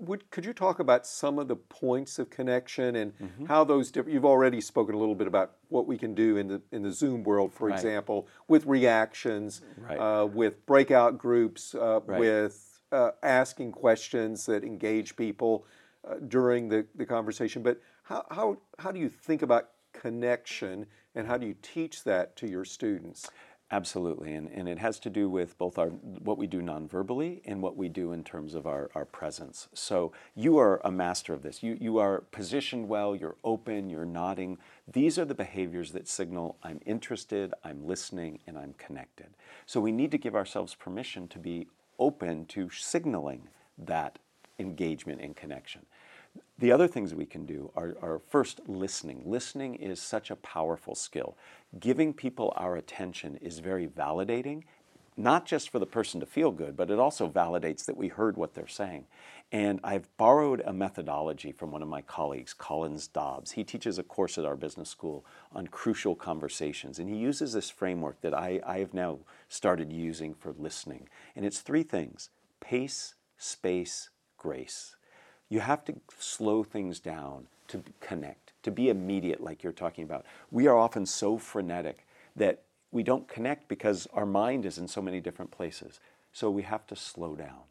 Would, 0.00 0.30
could 0.30 0.44
you 0.44 0.52
talk 0.52 0.78
about 0.78 1.08
some 1.08 1.40
of 1.40 1.48
the 1.48 1.56
points 1.56 2.20
of 2.20 2.30
connection 2.30 2.94
and 2.94 3.18
mm-hmm. 3.18 3.46
how 3.46 3.64
those 3.64 3.90
different? 3.90 4.14
You've 4.14 4.24
already 4.24 4.60
spoken 4.60 4.94
a 4.94 4.98
little 4.98 5.16
bit 5.16 5.26
about 5.26 5.56
what 5.68 5.88
we 5.88 5.98
can 5.98 6.14
do 6.14 6.36
in 6.36 6.46
the 6.46 6.62
in 6.70 6.82
the 6.82 6.92
Zoom 6.92 7.24
world, 7.24 7.52
for 7.52 7.68
right. 7.68 7.74
example, 7.74 8.28
with 8.46 8.64
reactions, 8.66 9.60
right. 9.76 9.98
uh, 9.98 10.26
with 10.26 10.64
breakout 10.66 11.18
groups, 11.18 11.74
uh, 11.74 12.00
right. 12.06 12.20
with 12.20 12.67
uh, 12.92 13.10
asking 13.22 13.72
questions 13.72 14.46
that 14.46 14.64
engage 14.64 15.16
people 15.16 15.66
uh, 16.08 16.14
during 16.28 16.68
the, 16.68 16.86
the 16.94 17.06
conversation. 17.06 17.62
But 17.62 17.80
how, 18.02 18.24
how, 18.30 18.58
how 18.78 18.92
do 18.92 18.98
you 18.98 19.08
think 19.08 19.42
about 19.42 19.70
connection 19.92 20.86
and 21.14 21.26
how 21.26 21.36
do 21.36 21.46
you 21.46 21.54
teach 21.60 22.04
that 22.04 22.36
to 22.36 22.48
your 22.48 22.64
students? 22.64 23.28
Absolutely, 23.70 24.32
and, 24.32 24.48
and 24.48 24.66
it 24.66 24.78
has 24.78 24.98
to 25.00 25.10
do 25.10 25.28
with 25.28 25.58
both 25.58 25.78
our 25.78 25.88
what 25.88 26.38
we 26.38 26.46
do 26.46 26.62
nonverbally 26.62 27.42
and 27.44 27.60
what 27.60 27.76
we 27.76 27.90
do 27.90 28.12
in 28.12 28.24
terms 28.24 28.54
of 28.54 28.66
our, 28.66 28.90
our 28.94 29.04
presence. 29.04 29.68
So 29.74 30.12
you 30.34 30.56
are 30.56 30.80
a 30.84 30.90
master 30.90 31.34
of 31.34 31.42
this. 31.42 31.62
You, 31.62 31.76
you 31.78 31.98
are 31.98 32.22
positioned 32.30 32.88
well, 32.88 33.14
you're 33.14 33.36
open, 33.44 33.90
you're 33.90 34.06
nodding. 34.06 34.56
These 34.90 35.18
are 35.18 35.26
the 35.26 35.34
behaviors 35.34 35.92
that 35.92 36.08
signal 36.08 36.56
I'm 36.62 36.80
interested, 36.86 37.52
I'm 37.62 37.86
listening, 37.86 38.38
and 38.46 38.56
I'm 38.56 38.72
connected. 38.78 39.34
So 39.66 39.80
we 39.80 39.92
need 39.92 40.12
to 40.12 40.18
give 40.18 40.34
ourselves 40.34 40.74
permission 40.74 41.28
to 41.28 41.38
be 41.38 41.68
open 41.98 42.44
to 42.46 42.70
signaling 42.70 43.48
that 43.76 44.18
engagement 44.58 45.20
and 45.20 45.36
connection. 45.36 45.86
The 46.58 46.72
other 46.72 46.88
things 46.88 47.14
we 47.14 47.26
can 47.26 47.46
do 47.46 47.70
are, 47.76 47.96
are, 48.02 48.20
first 48.28 48.60
listening. 48.66 49.22
Listening 49.24 49.76
is 49.76 50.00
such 50.00 50.30
a 50.30 50.36
powerful 50.36 50.94
skill. 50.94 51.36
Giving 51.78 52.12
people 52.12 52.52
our 52.56 52.76
attention 52.76 53.36
is 53.36 53.60
very 53.60 53.86
validating, 53.86 54.64
not 55.16 55.46
just 55.46 55.70
for 55.70 55.78
the 55.78 55.86
person 55.86 56.20
to 56.20 56.26
feel 56.26 56.50
good, 56.50 56.76
but 56.76 56.90
it 56.90 56.98
also 56.98 57.28
validates 57.28 57.84
that 57.86 57.96
we 57.96 58.08
heard 58.08 58.36
what 58.36 58.54
they're 58.54 58.66
saying. 58.66 59.06
And 59.50 59.80
I've 59.82 60.14
borrowed 60.16 60.62
a 60.66 60.72
methodology 60.72 61.52
from 61.52 61.70
one 61.70 61.82
of 61.82 61.88
my 61.88 62.02
colleagues, 62.02 62.52
Collins 62.52 63.06
Dobbs. 63.06 63.52
He 63.52 63.64
teaches 63.64 63.98
a 63.98 64.02
course 64.02 64.36
at 64.36 64.44
our 64.44 64.56
business 64.56 64.90
school 64.90 65.24
on 65.52 65.68
crucial 65.68 66.14
conversations. 66.14 66.98
And 66.98 67.08
he 67.08 67.16
uses 67.16 67.52
this 67.52 67.70
framework 67.70 68.20
that 68.20 68.34
I, 68.34 68.60
I 68.66 68.78
have 68.78 68.92
now 68.92 69.20
started 69.48 69.92
using 69.92 70.34
for 70.34 70.54
listening. 70.56 71.08
And 71.34 71.44
it's 71.44 71.60
three 71.60 71.82
things 71.82 72.30
pace, 72.60 73.14
space, 73.36 74.10
grace. 74.36 74.96
You 75.48 75.60
have 75.60 75.84
to 75.86 75.94
slow 76.18 76.62
things 76.62 77.00
down 77.00 77.46
to 77.68 77.82
connect, 78.00 78.52
to 78.62 78.70
be 78.70 78.90
immediate, 78.90 79.42
like 79.42 79.62
you're 79.62 79.72
talking 79.72 80.04
about. 80.04 80.26
We 80.50 80.66
are 80.66 80.76
often 80.76 81.06
so 81.06 81.38
frenetic 81.38 82.06
that 82.36 82.62
we 82.90 83.02
don't 83.02 83.28
connect 83.28 83.68
because 83.68 84.06
our 84.12 84.26
mind 84.26 84.66
is 84.66 84.78
in 84.78 84.88
so 84.88 85.02
many 85.02 85.20
different 85.20 85.50
places. 85.50 86.00
So 86.32 86.50
we 86.50 86.62
have 86.62 86.86
to 86.88 86.96
slow 86.96 87.34
down 87.34 87.62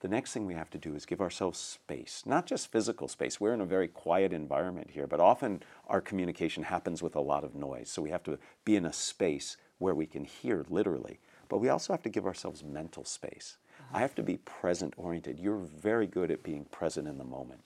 the 0.00 0.08
next 0.08 0.32
thing 0.32 0.46
we 0.46 0.54
have 0.54 0.70
to 0.70 0.78
do 0.78 0.94
is 0.94 1.04
give 1.04 1.20
ourselves 1.20 1.58
space, 1.58 2.22
not 2.24 2.46
just 2.46 2.72
physical 2.72 3.06
space. 3.06 3.38
We're 3.38 3.52
in 3.52 3.60
a 3.60 3.66
very 3.66 3.86
quiet 3.86 4.32
environment 4.32 4.90
here, 4.90 5.06
but 5.06 5.20
often 5.20 5.62
our 5.88 6.00
communication 6.00 6.62
happens 6.64 7.02
with 7.02 7.14
a 7.14 7.20
lot 7.20 7.44
of 7.44 7.54
noise. 7.54 7.90
So 7.90 8.00
we 8.00 8.10
have 8.10 8.22
to 8.24 8.38
be 8.64 8.76
in 8.76 8.86
a 8.86 8.92
space 8.92 9.58
where 9.80 9.94
we 9.94 10.06
can 10.06 10.24
hear 10.24 10.64
literally. 10.70 11.18
But 11.48 11.58
we 11.58 11.68
also 11.68 11.92
have 11.92 12.02
to 12.02 12.08
give 12.08 12.26
ourselves 12.26 12.62
mental 12.62 13.04
space. 13.04 13.56
I 13.92 13.98
have 13.98 14.14
to 14.14 14.22
be 14.22 14.36
present 14.36 14.94
oriented. 14.96 15.40
You're 15.40 15.56
very 15.56 16.06
good 16.06 16.30
at 16.30 16.44
being 16.44 16.66
present 16.66 17.08
in 17.08 17.18
the 17.18 17.24
moment. 17.24 17.62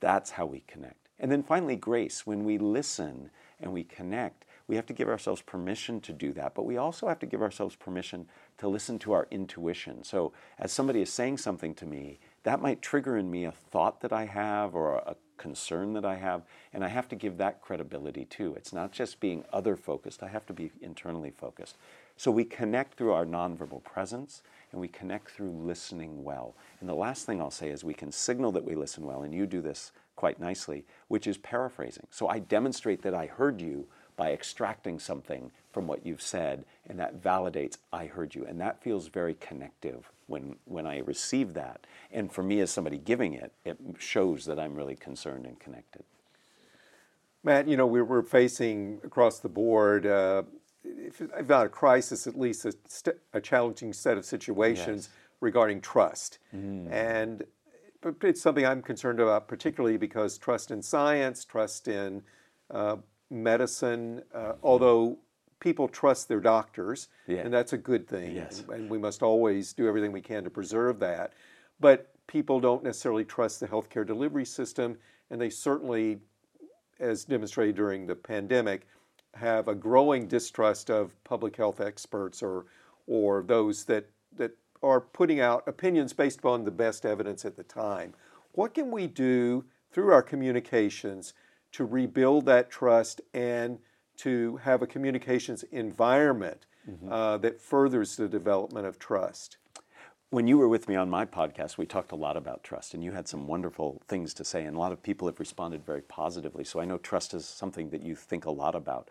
That's 0.00 0.30
how 0.30 0.46
we 0.46 0.60
connect. 0.66 1.10
And 1.18 1.30
then 1.30 1.42
finally, 1.42 1.76
grace. 1.76 2.26
When 2.26 2.44
we 2.44 2.56
listen 2.56 3.30
and 3.60 3.72
we 3.72 3.84
connect, 3.84 4.44
we 4.68 4.76
have 4.76 4.86
to 4.86 4.92
give 4.92 5.08
ourselves 5.08 5.42
permission 5.42 6.00
to 6.02 6.12
do 6.12 6.32
that, 6.32 6.54
but 6.54 6.64
we 6.64 6.76
also 6.76 7.08
have 7.08 7.20
to 7.20 7.26
give 7.26 7.40
ourselves 7.40 7.76
permission 7.76 8.26
to 8.58 8.68
listen 8.68 8.98
to 9.00 9.12
our 9.12 9.28
intuition. 9.30 10.02
So, 10.02 10.32
as 10.58 10.72
somebody 10.72 11.00
is 11.02 11.12
saying 11.12 11.38
something 11.38 11.74
to 11.74 11.86
me, 11.86 12.18
that 12.42 12.60
might 12.60 12.82
trigger 12.82 13.16
in 13.16 13.30
me 13.30 13.44
a 13.44 13.52
thought 13.52 14.00
that 14.00 14.12
I 14.12 14.24
have 14.24 14.74
or 14.74 14.96
a 14.96 15.16
concern 15.36 15.92
that 15.94 16.04
I 16.04 16.16
have, 16.16 16.42
and 16.72 16.84
I 16.84 16.88
have 16.88 17.08
to 17.08 17.16
give 17.16 17.38
that 17.38 17.60
credibility 17.60 18.24
too. 18.24 18.54
It's 18.56 18.72
not 18.72 18.92
just 18.92 19.20
being 19.20 19.44
other 19.52 19.76
focused, 19.76 20.22
I 20.22 20.28
have 20.28 20.46
to 20.46 20.52
be 20.52 20.70
internally 20.80 21.30
focused. 21.30 21.76
So, 22.16 22.30
we 22.30 22.44
connect 22.44 22.94
through 22.94 23.12
our 23.12 23.26
nonverbal 23.26 23.84
presence 23.84 24.42
and 24.72 24.80
we 24.80 24.88
connect 24.88 25.30
through 25.30 25.50
listening 25.50 26.24
well. 26.24 26.54
And 26.80 26.88
the 26.88 26.94
last 26.94 27.26
thing 27.26 27.40
I'll 27.40 27.50
say 27.50 27.70
is 27.70 27.84
we 27.84 27.94
can 27.94 28.10
signal 28.10 28.52
that 28.52 28.64
we 28.64 28.74
listen 28.74 29.04
well, 29.04 29.22
and 29.22 29.34
you 29.34 29.46
do 29.46 29.60
this 29.60 29.92
quite 30.16 30.40
nicely, 30.40 30.84
which 31.08 31.26
is 31.26 31.36
paraphrasing. 31.36 32.06
So, 32.10 32.28
I 32.28 32.38
demonstrate 32.38 33.02
that 33.02 33.14
I 33.14 33.26
heard 33.26 33.60
you 33.60 33.86
by 34.16 34.32
extracting 34.32 34.98
something 34.98 35.50
from 35.72 35.86
what 35.86 36.06
you've 36.06 36.22
said, 36.22 36.64
and 36.88 36.98
that 36.98 37.22
validates 37.22 37.76
I 37.92 38.06
heard 38.06 38.34
you, 38.34 38.46
and 38.46 38.58
that 38.60 38.82
feels 38.82 39.08
very 39.08 39.34
connective 39.34 40.10
when 40.26 40.56
when 40.64 40.86
I 40.86 40.98
receive 40.98 41.54
that. 41.54 41.86
And 42.10 42.32
for 42.32 42.42
me, 42.42 42.60
as 42.60 42.70
somebody 42.70 42.98
giving 42.98 43.34
it, 43.34 43.52
it 43.64 43.78
shows 43.98 44.44
that 44.46 44.58
I'm 44.58 44.74
really 44.74 44.96
concerned 44.96 45.46
and 45.46 45.58
connected. 45.58 46.04
Matt, 47.42 47.68
you 47.68 47.76
know, 47.76 47.86
we're, 47.86 48.04
we're 48.04 48.22
facing 48.22 49.00
across 49.04 49.38
the 49.38 49.48
board, 49.48 50.04
uh, 50.04 50.42
if, 50.82 51.20
if 51.20 51.48
not 51.48 51.66
a 51.66 51.68
crisis, 51.68 52.26
at 52.26 52.36
least 52.36 52.64
a, 52.64 52.72
st- 52.88 53.16
a 53.32 53.40
challenging 53.40 53.92
set 53.92 54.18
of 54.18 54.24
situations 54.24 55.08
Yes. 55.08 55.16
regarding 55.40 55.80
trust. 55.80 56.38
And 56.52 57.44
it's 58.22 58.40
something 58.40 58.66
I'm 58.66 58.82
concerned 58.82 59.20
about, 59.20 59.46
particularly 59.46 59.96
because 59.96 60.38
trust 60.38 60.70
in 60.70 60.82
science, 60.82 61.44
trust 61.44 61.86
in 61.88 62.22
uh, 62.70 62.96
medicine, 63.30 64.22
uh, 64.34 64.54
although 64.62 65.18
people 65.66 65.88
trust 65.88 66.28
their 66.28 66.38
doctors, 66.38 67.08
Yeah. 67.26 67.38
and 67.38 67.52
that's 67.52 67.72
a 67.72 67.76
good 67.78 68.06
thing. 68.06 68.36
Yes. 68.36 68.60
And, 68.60 68.70
and 68.82 68.90
we 68.90 68.98
must 68.98 69.20
always 69.20 69.72
do 69.72 69.88
everything 69.88 70.12
we 70.12 70.20
can 70.20 70.44
to 70.44 70.50
preserve 70.50 71.00
that. 71.00 71.32
But 71.80 72.12
people 72.28 72.60
don't 72.60 72.84
necessarily 72.84 73.24
trust 73.24 73.58
the 73.58 73.66
healthcare 73.66 74.06
delivery 74.06 74.44
system, 74.44 74.96
and 75.28 75.40
they 75.40 75.50
certainly 75.50 76.20
as 77.00 77.24
demonstrated 77.24 77.74
during 77.74 78.06
the 78.06 78.14
pandemic, 78.14 78.86
have 79.34 79.66
a 79.68 79.74
growing 79.74 80.28
distrust 80.28 80.88
of 80.88 81.12
public 81.24 81.56
health 81.56 81.80
experts 81.80 82.42
or 82.42 82.66
or 83.08 83.42
those 83.42 83.84
that 83.84 84.08
that 84.36 84.52
are 84.84 85.00
putting 85.00 85.40
out 85.40 85.66
opinions 85.66 86.12
based 86.12 86.38
upon 86.38 86.64
the 86.64 86.70
best 86.70 87.04
evidence 87.04 87.44
at 87.44 87.56
the 87.56 87.64
time. 87.64 88.14
What 88.52 88.72
can 88.72 88.90
we 88.90 89.08
do 89.08 89.64
through 89.92 90.12
our 90.12 90.22
communications 90.22 91.34
to 91.72 91.84
rebuild 91.84 92.46
that 92.46 92.70
trust 92.70 93.20
and 93.34 93.78
to 94.18 94.56
have 94.58 94.82
a 94.82 94.86
communications 94.86 95.62
environment 95.64 96.66
uh, 97.10 97.36
that 97.38 97.60
furthers 97.60 98.16
the 98.16 98.28
development 98.28 98.86
of 98.86 98.98
trust? 98.98 99.58
When 100.30 100.46
you 100.46 100.58
were 100.58 100.68
with 100.68 100.88
me 100.88 100.96
on 100.96 101.08
my 101.08 101.24
podcast, 101.24 101.78
we 101.78 101.86
talked 101.86 102.12
a 102.12 102.16
lot 102.16 102.36
about 102.36 102.64
trust, 102.64 102.94
and 102.94 103.02
you 103.02 103.12
had 103.12 103.28
some 103.28 103.46
wonderful 103.46 104.02
things 104.08 104.34
to 104.34 104.44
say, 104.44 104.64
and 104.64 104.76
a 104.76 104.80
lot 104.80 104.92
of 104.92 105.02
people 105.02 105.28
have 105.28 105.38
responded 105.38 105.86
very 105.86 106.02
positively. 106.02 106.64
So 106.64 106.80
I 106.80 106.84
know 106.84 106.98
trust 106.98 107.32
is 107.32 107.44
something 107.44 107.90
that 107.90 108.02
you 108.02 108.14
think 108.14 108.44
a 108.44 108.50
lot 108.50 108.74
about. 108.74 109.08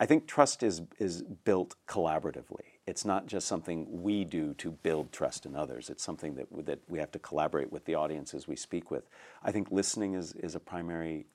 I 0.00 0.06
think 0.06 0.26
trust 0.26 0.62
is, 0.62 0.82
is 0.98 1.22
built 1.22 1.76
collaboratively. 1.86 2.64
It's 2.86 3.04
not 3.04 3.26
just 3.26 3.46
something 3.46 4.02
we 4.02 4.24
do 4.24 4.54
to 4.54 4.72
build 4.72 5.12
trust 5.12 5.46
in 5.46 5.54
others. 5.54 5.90
It's 5.90 6.02
something 6.02 6.34
that, 6.34 6.46
that 6.66 6.80
we 6.88 6.98
have 6.98 7.12
to 7.12 7.20
collaborate 7.20 7.70
with 7.70 7.84
the 7.84 7.94
audiences 7.94 8.48
we 8.48 8.56
speak 8.56 8.90
with. 8.90 9.04
I 9.44 9.52
think 9.52 9.70
listening 9.70 10.14
is, 10.14 10.32
is 10.32 10.56
a 10.56 10.60
primary 10.60 11.26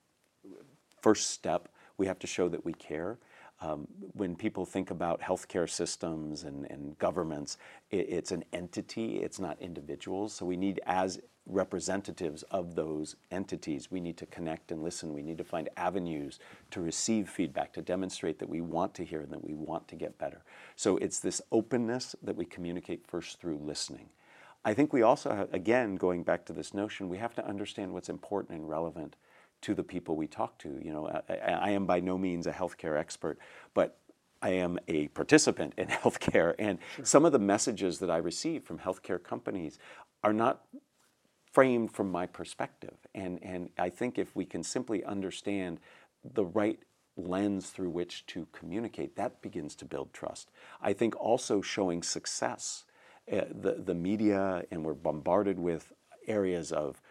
first 1.00 1.30
step. 1.30 1.68
We 1.98 2.06
have 2.06 2.18
to 2.20 2.26
show 2.26 2.48
that 2.48 2.64
we 2.64 2.72
care. 2.72 3.18
Um, 3.60 3.88
when 4.12 4.36
people 4.36 4.64
think 4.64 4.90
about 4.90 5.20
healthcare 5.20 5.68
systems 5.68 6.44
and, 6.44 6.64
and 6.70 6.96
governments, 6.98 7.58
it, 7.90 8.06
it's 8.08 8.30
an 8.30 8.44
entity, 8.52 9.16
it's 9.16 9.40
not 9.40 9.60
individuals. 9.60 10.32
So 10.32 10.46
we 10.46 10.56
need, 10.56 10.80
as 10.86 11.20
representatives 11.44 12.44
of 12.50 12.76
those 12.76 13.16
entities, 13.32 13.90
we 13.90 14.00
need 14.00 14.16
to 14.18 14.26
connect 14.26 14.70
and 14.70 14.82
listen. 14.82 15.12
We 15.12 15.22
need 15.22 15.38
to 15.38 15.44
find 15.44 15.68
avenues 15.76 16.38
to 16.70 16.80
receive 16.80 17.28
feedback, 17.28 17.72
to 17.72 17.82
demonstrate 17.82 18.38
that 18.38 18.48
we 18.48 18.60
want 18.60 18.94
to 18.94 19.04
hear 19.04 19.22
and 19.22 19.32
that 19.32 19.42
we 19.42 19.54
want 19.54 19.88
to 19.88 19.96
get 19.96 20.18
better. 20.18 20.42
So 20.76 20.98
it's 20.98 21.18
this 21.18 21.42
openness 21.50 22.14
that 22.22 22.36
we 22.36 22.44
communicate 22.44 23.06
first 23.08 23.40
through 23.40 23.58
listening. 23.58 24.10
I 24.64 24.74
think 24.74 24.92
we 24.92 25.02
also, 25.02 25.34
have, 25.34 25.52
again, 25.54 25.96
going 25.96 26.22
back 26.22 26.44
to 26.46 26.52
this 26.52 26.74
notion, 26.74 27.08
we 27.08 27.18
have 27.18 27.34
to 27.36 27.46
understand 27.46 27.92
what's 27.92 28.08
important 28.08 28.58
and 28.60 28.68
relevant 28.68 29.16
to 29.62 29.74
the 29.74 29.82
people 29.82 30.16
we 30.16 30.26
talk 30.26 30.58
to. 30.58 30.78
You 30.82 30.92
know, 30.92 31.22
I, 31.28 31.34
I 31.34 31.70
am 31.70 31.86
by 31.86 32.00
no 32.00 32.16
means 32.18 32.46
a 32.46 32.52
healthcare 32.52 32.98
expert, 32.98 33.38
but 33.74 33.98
I 34.40 34.50
am 34.50 34.78
a 34.88 35.08
participant 35.08 35.74
in 35.76 35.86
healthcare, 35.88 36.54
and 36.58 36.78
some 37.02 37.24
of 37.24 37.32
the 37.32 37.38
messages 37.38 37.98
that 37.98 38.10
I 38.10 38.18
receive 38.18 38.64
from 38.64 38.78
healthcare 38.78 39.22
companies 39.22 39.78
are 40.22 40.32
not 40.32 40.62
framed 41.52 41.90
from 41.90 42.10
my 42.10 42.26
perspective. 42.26 42.96
And, 43.14 43.42
and 43.42 43.70
I 43.78 43.88
think 43.90 44.18
if 44.18 44.36
we 44.36 44.44
can 44.44 44.62
simply 44.62 45.02
understand 45.04 45.80
the 46.34 46.44
right 46.44 46.78
lens 47.16 47.70
through 47.70 47.90
which 47.90 48.26
to 48.26 48.46
communicate, 48.52 49.16
that 49.16 49.42
begins 49.42 49.74
to 49.76 49.84
build 49.84 50.12
trust. 50.12 50.50
I 50.80 50.92
think 50.92 51.16
also 51.16 51.60
showing 51.60 52.02
success. 52.02 52.84
Uh, 53.30 53.42
the, 53.50 53.82
the 53.84 53.94
media, 53.94 54.64
and 54.70 54.82
we're 54.82 54.94
bombarded 54.94 55.58
with 55.58 55.92
areas 56.26 56.72
of 56.72 57.02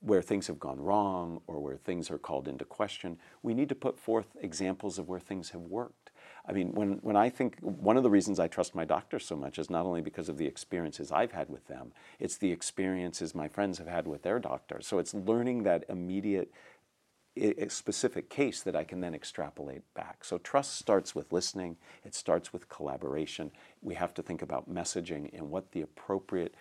where 0.00 0.22
things 0.22 0.46
have 0.46 0.60
gone 0.60 0.80
wrong 0.80 1.40
or 1.46 1.58
where 1.60 1.76
things 1.76 2.10
are 2.10 2.18
called 2.18 2.46
into 2.46 2.64
question, 2.64 3.18
we 3.42 3.52
need 3.52 3.68
to 3.68 3.74
put 3.74 3.98
forth 3.98 4.36
examples 4.40 4.98
of 4.98 5.08
where 5.08 5.18
things 5.18 5.50
have 5.50 5.62
worked. 5.62 6.10
I 6.46 6.52
mean, 6.52 6.72
when, 6.72 6.92
when 7.02 7.16
I 7.16 7.28
think 7.28 7.58
one 7.60 7.96
of 7.96 8.02
the 8.02 8.10
reasons 8.10 8.38
I 8.38 8.46
trust 8.46 8.74
my 8.74 8.84
doctors 8.84 9.26
so 9.26 9.36
much 9.36 9.58
is 9.58 9.68
not 9.68 9.86
only 9.86 10.00
because 10.00 10.28
of 10.28 10.38
the 10.38 10.46
experiences 10.46 11.10
I've 11.10 11.32
had 11.32 11.50
with 11.50 11.66
them, 11.66 11.92
it's 12.20 12.36
the 12.36 12.52
experiences 12.52 13.34
my 13.34 13.48
friends 13.48 13.78
have 13.78 13.88
had 13.88 14.06
with 14.06 14.22
their 14.22 14.38
doctors. 14.38 14.86
So 14.86 14.98
it's 14.98 15.14
learning 15.14 15.64
that 15.64 15.84
immediate, 15.88 16.52
specific 17.68 18.30
case 18.30 18.62
that 18.62 18.76
I 18.76 18.84
can 18.84 19.00
then 19.00 19.14
extrapolate 19.14 19.82
back. 19.94 20.24
So 20.24 20.38
trust 20.38 20.76
starts 20.76 21.14
with 21.14 21.32
listening, 21.32 21.76
it 22.04 22.14
starts 22.14 22.52
with 22.52 22.68
collaboration. 22.68 23.50
We 23.82 23.94
have 23.94 24.14
to 24.14 24.22
think 24.22 24.42
about 24.42 24.72
messaging 24.72 25.36
and 25.36 25.50
what 25.50 25.72
the 25.72 25.82
appropriate 25.82 26.54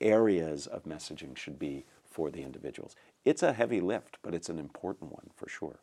areas 0.00 0.66
of 0.66 0.84
messaging 0.84 1.36
should 1.36 1.58
be 1.58 1.84
for 2.16 2.30
the 2.30 2.42
individuals. 2.42 2.96
It's 3.26 3.42
a 3.42 3.52
heavy 3.52 3.78
lift, 3.78 4.16
but 4.22 4.34
it's 4.34 4.48
an 4.48 4.58
important 4.58 5.12
one 5.12 5.28
for 5.36 5.50
sure. 5.50 5.80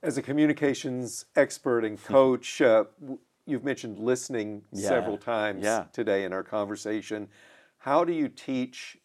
As 0.00 0.16
a 0.16 0.22
communications 0.22 1.24
expert 1.34 1.84
and 1.84 2.00
coach, 2.00 2.62
uh, 2.62 2.84
you've 3.44 3.64
mentioned 3.64 3.98
listening 3.98 4.62
Yeah. 4.70 4.88
several 4.88 5.18
times 5.18 5.64
Yeah. 5.64 5.86
today 5.92 6.22
in 6.22 6.32
our 6.32 6.44
conversation. 6.44 7.28
How 7.78 8.04
do 8.04 8.12
you 8.12 8.28
teach 8.28 8.98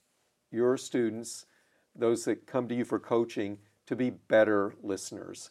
your 0.52 0.78
students, 0.78 1.47
those 1.95 2.26
that 2.26 2.45
come 2.45 2.67
to 2.67 2.76
you 2.76 2.86
for 2.86 3.00
coaching, 3.00 3.58
to 3.88 3.95
be 3.95 4.12
better 4.12 4.76
listeners? 4.84 5.50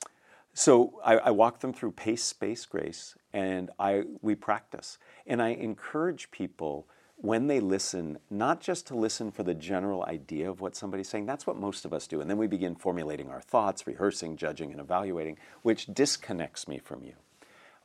So 0.55 1.01
I, 1.05 1.19
I 1.19 1.31
walk 1.33 1.59
them 1.59 1.73
through 1.73 1.93
pace, 1.93 2.23
space, 2.23 2.65
grace, 2.65 3.17
and 3.33 3.71
I 3.81 4.05
we 4.23 4.37
practice. 4.37 4.99
And 5.27 5.43
I 5.43 5.49
encourage 5.49 6.31
people 6.31 6.89
when 7.27 7.49
they 7.49 7.59
listen, 7.59 8.19
not 8.31 8.61
just 8.61 8.87
to 8.87 8.95
listen 8.95 9.33
for 9.33 9.43
the 9.43 9.55
general 9.55 10.05
idea 10.05 10.49
of 10.49 10.61
what 10.61 10.77
somebody's 10.77 11.09
saying. 11.09 11.27
That's 11.27 11.47
what 11.47 11.57
most 11.57 11.85
of 11.85 11.93
us 11.93 12.07
do. 12.07 12.21
And 12.21 12.31
then 12.31 12.39
we 12.39 12.47
begin 12.47 12.77
formulating 12.77 13.31
our 13.31 13.41
thoughts, 13.41 13.87
rehearsing, 13.87 14.37
judging, 14.37 14.71
and 14.71 14.81
evaluating, 14.81 15.37
which 15.63 15.87
disconnects 15.87 16.69
me 16.69 16.79
from 16.79 17.03
you. 17.03 17.15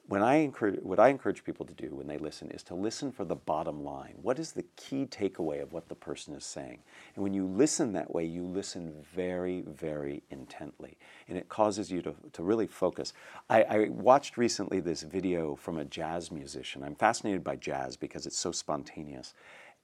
When 0.07 0.23
I 0.23 0.35
encourage, 0.37 0.79
what 0.81 0.99
I 0.99 1.07
encourage 1.07 1.43
people 1.43 1.65
to 1.65 1.73
do 1.73 1.95
when 1.95 2.07
they 2.07 2.17
listen 2.17 2.51
is 2.51 2.63
to 2.63 2.75
listen 2.75 3.11
for 3.11 3.23
the 3.23 3.35
bottom 3.35 3.83
line. 3.83 4.15
What 4.21 4.39
is 4.39 4.51
the 4.51 4.65
key 4.75 5.05
takeaway 5.05 5.61
of 5.61 5.71
what 5.71 5.87
the 5.87 5.95
person 5.95 6.33
is 6.33 6.43
saying? 6.43 6.79
And 7.15 7.23
when 7.23 7.33
you 7.33 7.45
listen 7.45 7.93
that 7.93 8.13
way, 8.13 8.25
you 8.25 8.43
listen 8.43 8.93
very, 9.15 9.61
very 9.61 10.23
intently. 10.29 10.97
And 11.29 11.37
it 11.37 11.47
causes 11.47 11.89
you 11.89 12.01
to, 12.01 12.13
to 12.33 12.43
really 12.43 12.67
focus. 12.67 13.13
I, 13.49 13.63
I 13.63 13.89
watched 13.89 14.37
recently 14.37 14.81
this 14.81 15.03
video 15.03 15.55
from 15.55 15.77
a 15.77 15.85
jazz 15.85 16.29
musician. 16.29 16.83
I'm 16.83 16.95
fascinated 16.95 17.43
by 17.43 17.55
jazz 17.55 17.95
because 17.95 18.25
it's 18.25 18.37
so 18.37 18.51
spontaneous. 18.51 19.33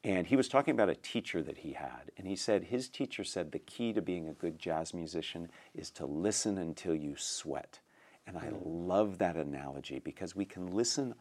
And 0.03 0.27
he 0.27 0.35
was 0.35 0.47
talking 0.47 0.73
about 0.73 0.89
a 0.89 0.95
teacher 0.95 1.41
that 1.43 1.59
he 1.59 1.73
had. 1.73 2.11
And 2.17 2.27
he 2.27 2.35
said 2.35 2.65
his 2.65 2.89
teacher 2.89 3.23
said 3.23 3.51
the 3.51 3.59
key 3.59 3.93
to 3.93 4.01
being 4.01 4.27
a 4.27 4.33
good 4.33 4.59
jazz 4.59 4.93
musician 4.93 5.49
is 5.73 5.89
to 5.91 6.05
listen 6.05 6.57
until 6.57 6.95
you 6.95 7.15
sweat. 7.17 7.79
And 8.27 8.37
I 8.37 8.49
love 8.63 9.17
that 9.19 9.37
analogy 9.37 9.99
because 9.99 10.35
we 10.35 10.45
can 10.45 10.75
listen 10.75 11.15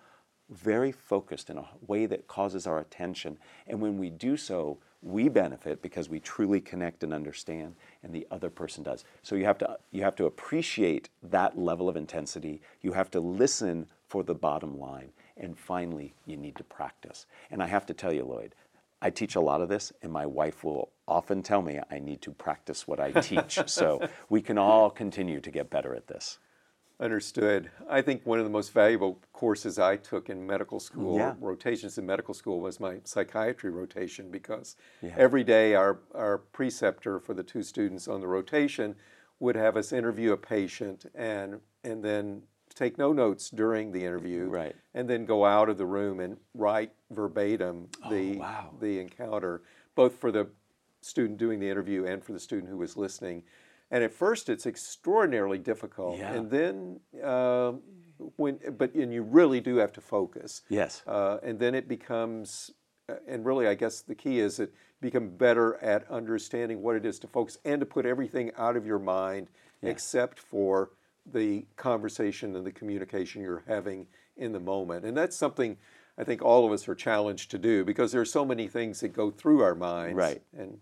very 0.50 0.92
focused 0.92 1.50
in 1.50 1.58
a 1.58 1.68
way 1.86 2.06
that 2.06 2.28
causes 2.28 2.66
our 2.66 2.78
attention. 2.78 3.38
And 3.66 3.80
when 3.80 3.98
we 3.98 4.10
do 4.10 4.36
so, 4.36 4.78
we 5.02 5.28
benefit 5.28 5.82
because 5.82 6.08
we 6.08 6.20
truly 6.20 6.60
connect 6.60 7.04
and 7.04 7.12
understand, 7.12 7.74
and 8.02 8.12
the 8.12 8.26
other 8.30 8.50
person 8.50 8.82
does. 8.82 9.04
So 9.22 9.36
you 9.36 9.44
have 9.44 9.58
to, 9.58 9.78
you 9.92 10.02
have 10.02 10.16
to 10.16 10.26
appreciate 10.26 11.08
that 11.22 11.58
level 11.58 11.88
of 11.88 11.96
intensity. 11.96 12.60
You 12.82 12.92
have 12.92 13.10
to 13.12 13.20
listen 13.20 13.86
for 14.08 14.22
the 14.22 14.34
bottom 14.34 14.78
line. 14.78 15.10
And 15.36 15.58
finally, 15.58 16.14
you 16.26 16.36
need 16.36 16.56
to 16.56 16.64
practice. 16.64 17.26
And 17.50 17.62
I 17.62 17.66
have 17.66 17.86
to 17.86 17.94
tell 17.94 18.12
you, 18.12 18.24
Lloyd, 18.24 18.54
I 19.02 19.10
teach 19.10 19.36
a 19.36 19.40
lot 19.40 19.60
of 19.60 19.68
this, 19.68 19.92
and 20.02 20.10
my 20.10 20.26
wife 20.26 20.64
will 20.64 20.90
often 21.06 21.42
tell 21.42 21.60
me 21.60 21.78
I 21.90 21.98
need 21.98 22.22
to 22.22 22.30
practice 22.30 22.88
what 22.88 22.98
I 22.98 23.12
teach. 23.12 23.58
so 23.66 24.08
we 24.28 24.40
can 24.40 24.58
all 24.58 24.90
continue 24.90 25.40
to 25.40 25.50
get 25.50 25.70
better 25.70 25.94
at 25.94 26.06
this. 26.06 26.38
Understood. 26.98 27.70
I 27.90 28.00
think 28.00 28.24
one 28.24 28.38
of 28.38 28.46
the 28.46 28.50
most 28.50 28.72
valuable 28.72 29.20
courses 29.34 29.78
I 29.78 29.96
took 29.96 30.30
in 30.30 30.46
medical 30.46 30.80
school, 30.80 31.18
Yeah. 31.18 31.34
rotations 31.40 31.98
in 31.98 32.06
medical 32.06 32.32
school, 32.32 32.60
was 32.60 32.80
my 32.80 33.00
psychiatry 33.04 33.70
rotation 33.70 34.30
because 34.30 34.76
Yeah. 35.02 35.14
every 35.18 35.44
day 35.44 35.74
our, 35.74 35.98
our 36.14 36.38
preceptor 36.38 37.20
for 37.20 37.34
the 37.34 37.42
two 37.42 37.62
students 37.62 38.08
on 38.08 38.22
the 38.22 38.26
rotation 38.26 38.96
would 39.40 39.56
have 39.56 39.76
us 39.76 39.92
interview 39.92 40.32
a 40.32 40.38
patient 40.38 41.04
and, 41.14 41.60
and 41.84 42.02
then 42.02 42.42
take 42.74 42.96
no 42.96 43.12
notes 43.12 43.50
during 43.50 43.92
the 43.92 44.02
interview 44.02 44.46
Right. 44.48 44.74
and 44.94 45.08
then 45.08 45.26
go 45.26 45.44
out 45.44 45.68
of 45.68 45.76
the 45.76 45.84
room 45.86 46.18
and 46.20 46.38
write 46.54 46.92
verbatim 47.10 47.90
oh, 48.04 48.08
the, 48.10 48.36
Oh, 48.36 48.38
wow. 48.38 48.74
the 48.80 49.00
encounter, 49.00 49.60
both 49.94 50.16
for 50.16 50.32
the 50.32 50.48
student 51.02 51.38
doing 51.38 51.60
the 51.60 51.68
interview 51.68 52.06
and 52.06 52.24
for 52.24 52.32
the 52.32 52.40
student 52.40 52.70
who 52.70 52.78
was 52.78 52.96
listening. 52.96 53.42
And 53.90 54.02
at 54.02 54.12
first, 54.12 54.48
it's 54.48 54.66
extraordinarily 54.66 55.58
difficult, 55.58 56.18
Yeah. 56.18 56.32
and 56.34 56.50
then 56.50 57.00
uh, 57.22 57.72
when, 58.36 58.58
but 58.76 58.94
and 58.94 59.12
you 59.12 59.22
really 59.22 59.60
do 59.60 59.76
have 59.76 59.92
to 59.92 60.00
focus. 60.00 60.62
Yes. 60.68 61.02
Uh, 61.06 61.38
and 61.42 61.58
then 61.58 61.74
it 61.74 61.86
becomes, 61.88 62.70
uh, 63.08 63.14
and 63.28 63.44
really, 63.46 63.68
I 63.68 63.74
guess 63.74 64.00
the 64.00 64.14
key 64.14 64.40
is 64.40 64.56
that 64.56 64.70
you 64.70 65.10
become 65.10 65.28
better 65.28 65.76
at 65.76 66.10
understanding 66.10 66.82
what 66.82 66.96
it 66.96 67.06
is 67.06 67.18
to 67.20 67.28
focus 67.28 67.58
and 67.64 67.78
to 67.80 67.86
put 67.86 68.06
everything 68.06 68.50
out 68.56 68.76
of 68.76 68.86
your 68.86 68.98
mind 68.98 69.48
except 69.82 70.40
for 70.40 70.90
the 71.32 71.64
conversation 71.76 72.56
and 72.56 72.66
the 72.66 72.72
communication 72.72 73.42
you're 73.42 73.62
having 73.68 74.06
in 74.36 74.52
the 74.52 74.60
moment. 74.60 75.04
And 75.04 75.16
that's 75.16 75.36
something 75.36 75.76
I 76.18 76.24
think 76.24 76.42
all 76.42 76.66
of 76.66 76.72
us 76.72 76.88
are 76.88 76.94
challenged 76.94 77.50
to 77.52 77.58
do 77.58 77.84
because 77.84 78.10
there 78.10 78.20
are 78.20 78.24
so 78.24 78.44
many 78.44 78.68
things 78.68 79.00
that 79.00 79.08
go 79.08 79.30
through 79.30 79.62
our 79.62 79.74
minds. 79.74 80.16
Right. 80.16 80.42
And 80.56 80.78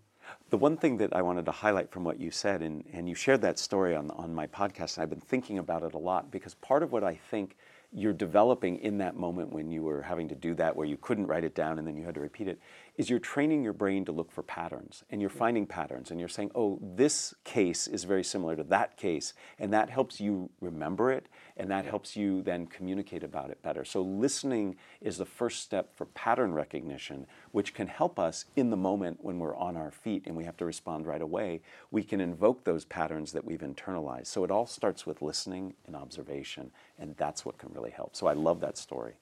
The 0.49 0.57
one 0.57 0.77
thing 0.77 0.97
that 0.97 1.15
I 1.15 1.21
wanted 1.21 1.45
to 1.45 1.51
highlight 1.51 1.91
from 1.91 2.03
what 2.03 2.19
you 2.19 2.31
said, 2.31 2.61
and, 2.61 2.83
and 2.93 3.09
you 3.09 3.15
shared 3.15 3.41
that 3.41 3.59
story 3.59 3.95
on, 3.95 4.11
on 4.11 4.33
my 4.33 4.47
podcast, 4.47 4.97
and 4.97 5.03
I've 5.03 5.09
been 5.09 5.19
thinking 5.19 5.57
about 5.57 5.83
it 5.83 5.93
a 5.93 5.97
lot 5.97 6.31
because 6.31 6.53
part 6.55 6.83
of 6.83 6.91
what 6.91 7.03
I 7.03 7.15
think 7.15 7.55
you're 7.91 8.13
developing 8.13 8.79
in 8.79 8.97
that 8.97 9.15
moment 9.15 9.51
when 9.51 9.71
you 9.71 9.83
were 9.83 10.01
having 10.01 10.27
to 10.27 10.35
do 10.35 10.53
that, 10.55 10.75
where 10.75 10.85
you 10.85 10.97
couldn't 10.97 11.27
write 11.27 11.43
it 11.43 11.55
down 11.55 11.79
and 11.79 11.87
then 11.87 11.95
you 11.95 12.03
had 12.03 12.13
to 12.15 12.19
repeat 12.19 12.47
it, 12.47 12.59
is 12.97 13.09
you're 13.09 13.19
training 13.19 13.63
your 13.63 13.73
brain 13.73 14.05
to 14.05 14.11
look 14.11 14.31
for 14.31 14.43
patterns 14.43 15.03
and 15.09 15.19
you're 15.21 15.29
finding 15.29 15.65
patterns 15.65 16.11
and 16.11 16.19
you're 16.19 16.29
saying, 16.29 16.51
oh, 16.55 16.79
this 16.81 17.33
case 17.43 17.87
is 17.87 18.03
very 18.03 18.23
similar 18.23 18.55
to 18.55 18.63
that 18.63 18.97
case. 18.97 19.33
And 19.59 19.73
that 19.73 19.89
helps 19.89 20.19
you 20.19 20.49
remember 20.61 21.11
it 21.11 21.27
and 21.57 21.69
that 21.71 21.85
helps 21.85 22.15
you 22.15 22.41
then 22.41 22.67
communicate 22.67 23.23
about 23.23 23.49
it 23.49 23.61
better. 23.61 23.83
So 23.83 24.01
listening 24.01 24.75
is 25.01 25.17
the 25.17 25.25
first 25.25 25.61
step 25.61 25.95
for 25.95 26.05
pattern 26.07 26.53
recognition, 26.53 27.27
which 27.51 27.73
can 27.73 27.87
help 27.87 28.19
us 28.19 28.45
in 28.55 28.69
the 28.69 28.77
moment 28.77 29.19
when 29.21 29.39
we're 29.39 29.55
on 29.57 29.75
our 29.75 29.91
feet 29.91 30.23
and 30.25 30.35
we 30.35 30.45
have 30.45 30.57
to 30.57 30.65
respond 30.65 31.05
right 31.05 31.21
away. 31.21 31.61
We 31.91 32.03
can 32.03 32.21
invoke 32.21 32.63
those 32.63 32.85
patterns 32.85 33.31
that 33.33 33.45
we've 33.45 33.59
internalized. 33.59 34.27
So 34.27 34.43
it 34.43 34.51
all 34.51 34.67
starts 34.67 35.05
with 35.05 35.21
listening 35.21 35.73
and 35.85 35.95
observation, 35.95 36.71
and 36.99 37.15
that's 37.17 37.45
what 37.45 37.57
can 37.57 37.73
really 37.73 37.91
help. 37.91 38.15
So 38.15 38.27
I 38.27 38.33
love 38.33 38.61
that 38.61 38.77
story. 38.77 39.15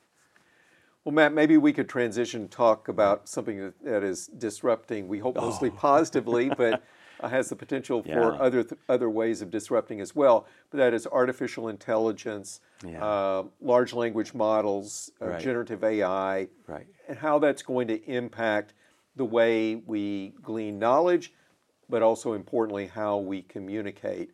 Well, 1.05 1.13
Matt, 1.13 1.33
maybe 1.33 1.57
we 1.57 1.73
could 1.73 1.89
transition 1.89 2.47
talk 2.47 2.87
about 2.87 3.27
something 3.27 3.59
that, 3.59 3.83
that 3.83 4.03
is 4.03 4.27
disrupting. 4.27 5.07
We 5.07 5.19
hope 5.19 5.35
mostly 5.35 5.69
positively, 5.89 6.49
but 6.49 6.81
uh, 7.19 7.27
has 7.27 7.49
the 7.49 7.55
potential 7.57 8.01
for 8.03 8.09
Yeah. 8.09 8.39
other 8.39 8.63
th- 8.63 8.79
other 8.87 9.09
ways 9.09 9.41
of 9.41 9.51
disrupting 9.51 9.99
as 9.99 10.15
well. 10.15 10.47
But 10.69 10.77
that 10.77 10.93
is 10.93 11.05
artificial 11.07 11.67
intelligence, 11.67 12.61
Yeah. 12.85 13.03
uh, 13.03 13.43
large 13.59 13.93
language 13.93 14.33
models, 14.33 15.11
uh, 15.21 15.27
Right. 15.27 15.41
generative 15.41 15.83
AI, 15.83 16.47
Right. 16.67 16.87
and 17.09 17.17
how 17.17 17.37
that's 17.37 17.61
going 17.63 17.87
to 17.89 18.01
impact 18.09 18.73
the 19.17 19.25
way 19.25 19.75
we 19.75 20.33
glean 20.41 20.79
knowledge, 20.79 21.33
but 21.89 22.01
also 22.01 22.31
importantly 22.33 22.87
how 22.87 23.17
we 23.17 23.41
communicate. 23.41 24.31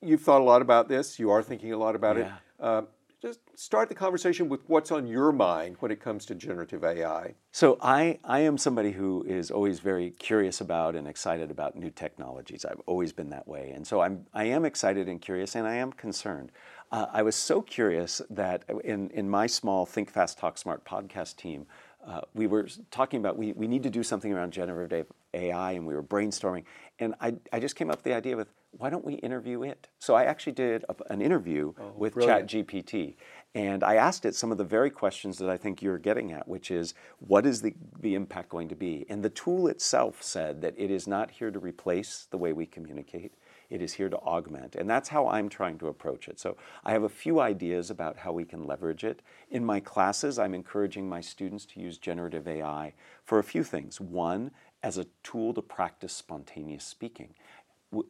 You've 0.00 0.22
thought 0.22 0.40
a 0.40 0.44
lot 0.44 0.62
about 0.62 0.88
this. 0.88 1.18
You 1.18 1.30
are 1.30 1.42
thinking 1.42 1.72
a 1.72 1.76
lot 1.76 1.94
about 1.94 2.16
Yeah. 2.16 2.36
it. 2.58 2.88
Just 3.20 3.40
start 3.54 3.90
the 3.90 3.94
conversation 3.94 4.48
with 4.48 4.62
what's 4.66 4.90
on 4.90 5.06
your 5.06 5.30
mind 5.30 5.76
when 5.80 5.90
it 5.90 6.00
comes 6.00 6.24
to 6.24 6.34
generative 6.34 6.82
AI. 6.82 7.34
So 7.52 7.76
I, 7.82 8.18
I 8.24 8.40
am 8.40 8.56
somebody 8.56 8.92
who 8.92 9.22
is 9.28 9.50
always 9.50 9.80
very 9.80 10.10
curious 10.12 10.62
about 10.62 10.96
and 10.96 11.06
excited 11.06 11.50
about 11.50 11.76
new 11.76 11.90
technologies. 11.90 12.64
I've 12.64 12.80
always 12.86 13.12
been 13.12 13.28
that 13.28 13.46
way, 13.46 13.72
and 13.74 13.86
so 13.86 14.00
I'm 14.00 14.24
I 14.32 14.44
am 14.44 14.64
excited 14.64 15.06
and 15.06 15.20
curious, 15.20 15.54
and 15.54 15.66
I 15.66 15.74
am 15.74 15.92
concerned. 15.92 16.50
Uh, 16.90 17.06
I 17.12 17.20
was 17.20 17.36
so 17.36 17.60
curious 17.60 18.22
that 18.30 18.64
in 18.84 19.10
in 19.10 19.28
my 19.28 19.46
small 19.46 19.84
Think 19.84 20.10
Fast 20.10 20.38
Talk 20.38 20.56
Smart 20.56 20.86
podcast 20.86 21.36
team, 21.36 21.66
uh, 22.06 22.22
we 22.32 22.46
were 22.46 22.68
talking 22.90 23.20
about 23.20 23.36
we, 23.36 23.52
we 23.52 23.68
need 23.68 23.82
to 23.82 23.90
do 23.90 24.02
something 24.02 24.32
around 24.32 24.52
generative 24.54 25.08
AI, 25.34 25.72
and 25.72 25.86
we 25.86 25.94
were 25.94 26.02
brainstorming, 26.02 26.64
and 26.98 27.14
I 27.20 27.34
I 27.52 27.60
just 27.60 27.76
came 27.76 27.90
up 27.90 27.98
with 27.98 28.04
the 28.04 28.14
idea 28.14 28.34
with 28.34 28.48
why 28.72 28.88
don't 28.88 29.04
we 29.04 29.14
interview 29.14 29.62
it? 29.62 29.88
So 29.98 30.14
I 30.14 30.24
actually 30.24 30.52
did 30.52 30.84
a, 30.88 30.94
an 31.12 31.20
interview 31.20 31.72
oh, 31.78 31.92
with 31.96 32.14
brilliant. 32.14 32.48
ChatGPT. 32.48 33.16
And 33.54 33.82
I 33.82 33.96
asked 33.96 34.24
it 34.24 34.36
some 34.36 34.52
of 34.52 34.58
the 34.58 34.64
very 34.64 34.90
questions 34.90 35.38
that 35.38 35.50
I 35.50 35.56
think 35.56 35.82
you're 35.82 35.98
getting 35.98 36.32
at, 36.32 36.46
which 36.46 36.70
is 36.70 36.94
what 37.18 37.46
is 37.46 37.62
the, 37.62 37.74
the 38.00 38.14
impact 38.14 38.48
going 38.48 38.68
to 38.68 38.76
be? 38.76 39.06
And 39.08 39.24
the 39.24 39.30
tool 39.30 39.66
itself 39.66 40.22
said 40.22 40.62
that 40.62 40.74
it 40.78 40.90
is 40.90 41.08
not 41.08 41.32
here 41.32 41.50
to 41.50 41.58
replace 41.58 42.28
the 42.30 42.38
way 42.38 42.52
we 42.52 42.64
communicate, 42.64 43.34
it 43.68 43.82
is 43.82 43.94
here 43.94 44.08
to 44.08 44.18
augment. 44.18 44.76
And 44.76 44.88
that's 44.88 45.08
how 45.08 45.28
I'm 45.28 45.48
trying 45.48 45.78
to 45.78 45.88
approach 45.88 46.28
it. 46.28 46.38
So 46.38 46.56
I 46.84 46.92
have 46.92 47.02
a 47.02 47.08
few 47.08 47.40
ideas 47.40 47.90
about 47.90 48.18
how 48.18 48.32
we 48.32 48.44
can 48.44 48.66
leverage 48.66 49.02
it. 49.02 49.20
In 49.50 49.64
my 49.64 49.80
classes, 49.80 50.38
I'm 50.38 50.54
encouraging 50.54 51.08
my 51.08 51.20
students 51.20 51.66
to 51.66 51.80
use 51.80 51.98
generative 51.98 52.46
AI 52.46 52.94
for 53.24 53.40
a 53.40 53.44
few 53.44 53.64
things. 53.64 54.00
One, 54.00 54.52
as 54.82 54.96
a 54.96 55.06
tool 55.22 55.52
to 55.52 55.60
practice 55.60 56.12
spontaneous 56.12 56.84
speaking 56.84 57.34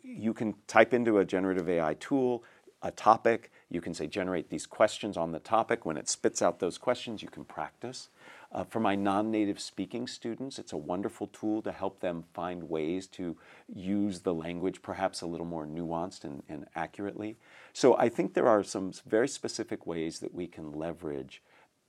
you 0.03 0.35
can 0.35 0.55
type 0.67 0.93
into 0.93 1.19
a 1.19 1.25
generative 1.25 1.69
AI 1.69 1.95
tool 1.95 2.45
a 2.83 2.91
topic. 2.91 3.51
You 3.69 3.81
can 3.81 3.95
say, 3.95 4.07
generate 4.07 4.49
these 4.49 4.67
questions 4.67 5.17
on 5.17 5.33
the 5.33 5.39
topic. 5.39 5.85
When 5.85 5.97
it 5.97 6.09
spits 6.09 6.41
out 6.41 6.61
those 6.61 6.79
questions, 6.79 7.23
you 7.23 7.29
can 7.29 7.45
practice. 7.45 8.09
Uh, 8.53 8.65
for 8.65 8.81
my 8.81 8.95
non 8.95 9.31
native 9.31 9.61
speaking 9.61 10.07
students, 10.07 10.59
it's 10.59 10.73
a 10.73 10.77
wonderful 10.77 11.29
tool 11.29 11.63
to 11.63 11.73
help 11.73 12.01
them 12.01 12.25
find 12.33 12.69
ways 12.69 13.07
to 13.09 13.37
use 13.73 14.21
the 14.21 14.35
language 14.35 14.83
perhaps 14.83 15.21
a 15.21 15.27
little 15.27 15.47
more 15.47 15.67
nuanced 15.67 16.25
and, 16.25 16.43
and 16.49 16.67
accurately. 16.75 17.37
So 17.73 17.97
I 17.97 18.09
think 18.09 18.35
there 18.35 18.49
are 18.49 18.65
some 18.65 18.93
very 19.07 19.29
specific 19.29 19.87
ways 19.87 20.19
that 20.21 20.35
we 20.35 20.47
can 20.47 20.73
leverage 20.73 21.43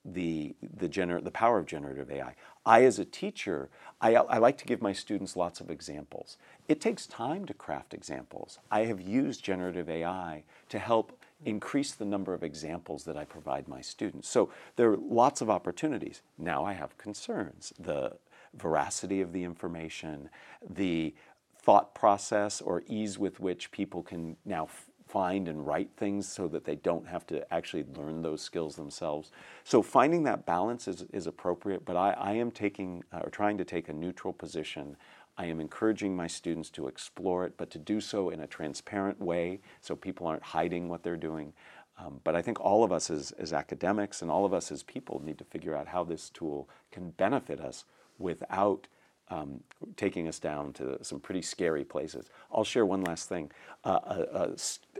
the 0.05 0.55
the 0.77 0.89
gener- 0.89 1.23
the 1.23 1.31
power 1.31 1.59
of 1.59 1.65
generative 1.65 2.11
AI. 2.11 2.35
I, 2.65 2.83
as 2.83 2.99
a 2.99 3.05
teacher, 3.05 3.69
I, 3.99 4.15
I 4.15 4.37
like 4.37 4.57
to 4.59 4.65
give 4.65 4.81
my 4.81 4.93
students 4.93 5.35
lots 5.35 5.59
of 5.61 5.69
examples. 5.71 6.37
It 6.67 6.79
takes 6.79 7.07
time 7.07 7.45
to 7.45 7.53
craft 7.53 7.93
examples. 7.93 8.59
I 8.69 8.81
have 8.81 9.01
used 9.01 9.43
generative 9.43 9.89
AI 9.89 10.43
to 10.69 10.79
help 10.79 11.19
increase 11.45 11.93
the 11.93 12.05
number 12.05 12.33
of 12.33 12.43
examples 12.43 13.03
that 13.05 13.17
I 13.17 13.25
provide 13.25 13.67
my 13.67 13.81
students. 13.81 14.29
So 14.29 14.51
there 14.75 14.91
are 14.91 14.97
lots 14.97 15.41
of 15.41 15.49
opportunities. 15.49 16.21
Now 16.37 16.63
I 16.65 16.73
have 16.73 16.97
concerns. 16.97 17.73
The 17.79 18.13
veracity 18.53 19.21
of 19.21 19.33
the 19.33 19.43
information, 19.43 20.29
the 20.69 21.15
thought 21.57 21.93
process 21.95 22.61
or 22.61 22.83
ease 22.87 23.17
with 23.19 23.39
which 23.39 23.71
people 23.71 24.03
can 24.03 24.35
now 24.45 24.65
f- 24.65 24.87
find 25.11 25.47
and 25.47 25.67
write 25.67 25.89
things 25.97 26.27
so 26.27 26.47
that 26.47 26.63
they 26.63 26.75
don't 26.75 27.07
have 27.07 27.27
to 27.27 27.53
actually 27.53 27.85
learn 27.97 28.21
those 28.21 28.41
skills 28.41 28.75
themselves. 28.75 29.31
So 29.63 29.81
finding 29.81 30.23
that 30.23 30.45
balance 30.45 30.87
is, 30.87 31.05
is 31.11 31.27
appropriate, 31.27 31.83
but 31.83 31.97
I, 31.97 32.11
I 32.11 32.31
am 32.33 32.49
taking 32.49 33.03
uh, 33.11 33.19
or 33.23 33.29
trying 33.29 33.57
to 33.57 33.65
take 33.65 33.89
a 33.89 33.93
neutral 33.93 34.31
position. 34.33 34.95
I 35.37 35.45
am 35.45 35.59
encouraging 35.59 36.15
my 36.15 36.27
students 36.27 36.69
to 36.71 36.87
explore 36.87 37.45
it, 37.45 37.53
but 37.57 37.69
to 37.71 37.77
do 37.77 37.99
so 37.99 38.29
in 38.29 38.39
a 38.39 38.47
transparent 38.47 39.19
way 39.19 39.59
so 39.81 39.95
people 39.95 40.27
aren't 40.27 40.43
hiding 40.43 40.87
what 40.87 41.03
they're 41.03 41.17
doing. 41.17 41.53
Um, 41.99 42.21
but 42.23 42.35
I 42.35 42.41
think 42.41 42.59
all 42.61 42.83
of 42.83 42.91
us 42.91 43.09
as, 43.09 43.31
as 43.33 43.51
academics 43.53 44.21
and 44.21 44.31
all 44.31 44.45
of 44.45 44.53
us 44.53 44.71
as 44.71 44.81
people 44.81 45.21
need 45.23 45.37
to 45.37 45.43
figure 45.43 45.75
out 45.75 45.87
how 45.87 46.03
this 46.03 46.29
tool 46.29 46.69
can 46.91 47.11
benefit 47.11 47.59
us 47.59 47.85
without 48.17 48.87
um, 49.31 49.61
taking 49.95 50.27
us 50.27 50.39
down 50.39 50.73
to 50.73 51.03
some 51.03 51.19
pretty 51.19 51.41
scary 51.41 51.83
places. 51.83 52.29
I'll 52.51 52.63
share 52.63 52.85
one 52.85 53.01
last 53.01 53.29
thing. 53.29 53.51
Uh, 53.83 53.99
a, 54.03 54.51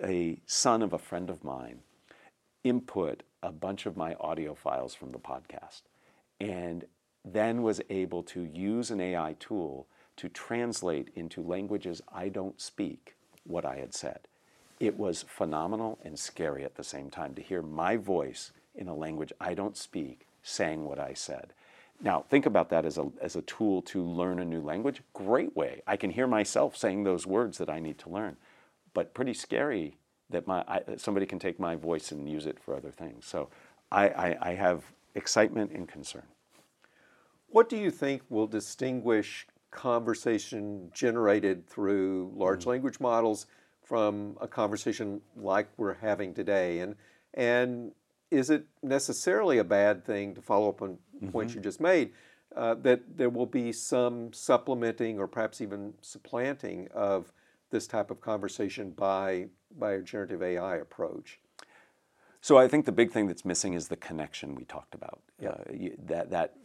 a 0.04 0.08
a 0.08 0.41
son 0.46 0.82
of 0.82 0.94
a 0.94 0.98
friend 0.98 1.30
of 1.30 1.44
mine 1.44 1.80
input 2.63 3.24
a 3.44 3.52
bunch 3.52 3.86
of 3.86 3.98
my 3.98 4.13
audio 4.15 4.54
files 4.54 4.94
from 4.94 5.12
the 5.12 5.20
podcast 5.20 5.82
and 6.39 6.86
then 7.26 7.62
was 7.62 7.82
able 7.89 8.24
to 8.24 8.44
use 8.44 8.91
an 8.91 9.02
AI 9.02 9.36
tool 9.39 9.88
to 10.15 10.30
translate 10.30 11.10
into 11.15 11.41
languages 11.41 12.02
I 12.13 12.30
don't 12.30 12.60
speak 12.60 13.15
what 13.44 13.65
I 13.65 13.78
had 13.78 13.94
said. 13.94 14.20
It 14.80 14.98
was 14.98 15.24
phenomenal 15.28 16.00
and 16.04 16.17
scary 16.17 16.63
at 16.63 16.76
the 16.76 16.84
same 16.84 17.10
time 17.10 17.36
to 17.36 17.41
hear 17.41 17.62
my 17.62 17.98
voice 17.98 18.52
in 18.76 18.88
a 18.88 18.96
language 18.96 19.34
I 19.39 19.54
don't 19.54 19.78
speak 19.78 20.28
saying 20.44 20.86
what 20.86 21.00
I 21.00 21.13
said. 21.13 21.54
Now, 22.04 22.26
think 22.30 22.46
about 22.46 22.70
that 22.70 22.86
as 22.86 22.98
a, 22.98 23.10
as 23.22 23.36
a 23.36 23.44
tool 23.44 23.82
to 23.84 24.04
learn 24.04 24.40
a 24.40 24.46
new 24.46 24.62
language. 24.62 25.02
Great 25.14 25.56
way. 25.56 25.82
I 25.86 25.98
can 25.98 26.10
hear 26.10 26.28
myself 26.28 26.76
saying 26.76 27.04
those 27.04 27.28
words 27.28 27.58
that 27.60 27.70
I 27.70 27.80
need 27.80 28.00
to 28.00 28.10
learn, 28.10 28.38
but 28.94 29.14
pretty 29.14 29.34
scary 29.34 29.98
that 30.32 30.48
my, 30.48 30.64
I, 30.68 30.82
somebody 30.98 31.26
can 31.26 31.40
take 31.40 31.60
my 31.60 31.76
voice 31.76 32.12
and 32.12 32.28
use 32.28 32.46
it 32.46 32.60
for 32.60 32.76
other 32.76 32.92
things. 32.92 33.26
So 33.26 33.50
I, 33.92 34.10
I, 34.10 34.38
I 34.50 34.54
have 34.56 34.84
excitement 35.14 35.72
and 35.72 35.88
concern. 35.88 36.24
What 37.48 37.70
do 37.70 37.78
you 37.78 37.92
think 37.92 38.24
will 38.30 38.48
distinguish 38.48 39.46
conversation 39.72 40.90
generated 40.94 41.68
through 41.68 42.32
large 42.36 42.64
hmm. 42.64 42.72
language 42.72 43.00
models 43.00 43.46
from 43.84 44.38
a 44.42 44.48
conversation 44.48 45.22
like 45.36 45.68
we're 45.78 45.96
having 45.96 46.34
today? 46.34 46.80
And 46.80 46.96
and 47.34 47.92
is 48.32 48.50
it 48.50 48.66
necessarily 48.82 49.58
a 49.58 49.64
bad 49.64 50.06
thing 50.06 50.34
to 50.36 50.42
follow 50.42 50.70
up 50.70 50.82
on 50.82 50.98
points 51.30 51.54
you 51.56 51.62
just 51.62 51.80
made? 51.82 52.12
Uh, 52.56 52.76
that 52.76 53.18
there 53.18 53.30
will 53.30 53.46
be 53.46 53.72
some 53.72 54.34
supplementing 54.34 55.20
or 55.20 55.28
perhaps 55.28 55.62
even 55.62 55.94
supplanting 56.02 56.88
of 56.94 57.32
this 57.70 57.88
type 57.88 58.12
of 58.12 58.20
conversation 58.20 58.92
by 58.92 59.48
by 59.80 59.94
a 59.94 60.02
generative 60.02 60.44
AI 60.44 60.76
approach. 60.76 61.40
So 62.42 62.58
I 62.58 62.68
think 62.68 62.86
the 62.86 62.92
big 62.92 63.12
thing 63.12 63.28
that's 63.28 63.46
missing 63.46 63.74
is 63.74 63.88
the 63.88 63.96
connection 63.96 64.56
we 64.56 64.66
talked 64.66 64.96
about. 64.96 65.22
Uh, 65.46 65.54
you- 65.72 65.98
that 66.06 66.30
that 66.32 66.56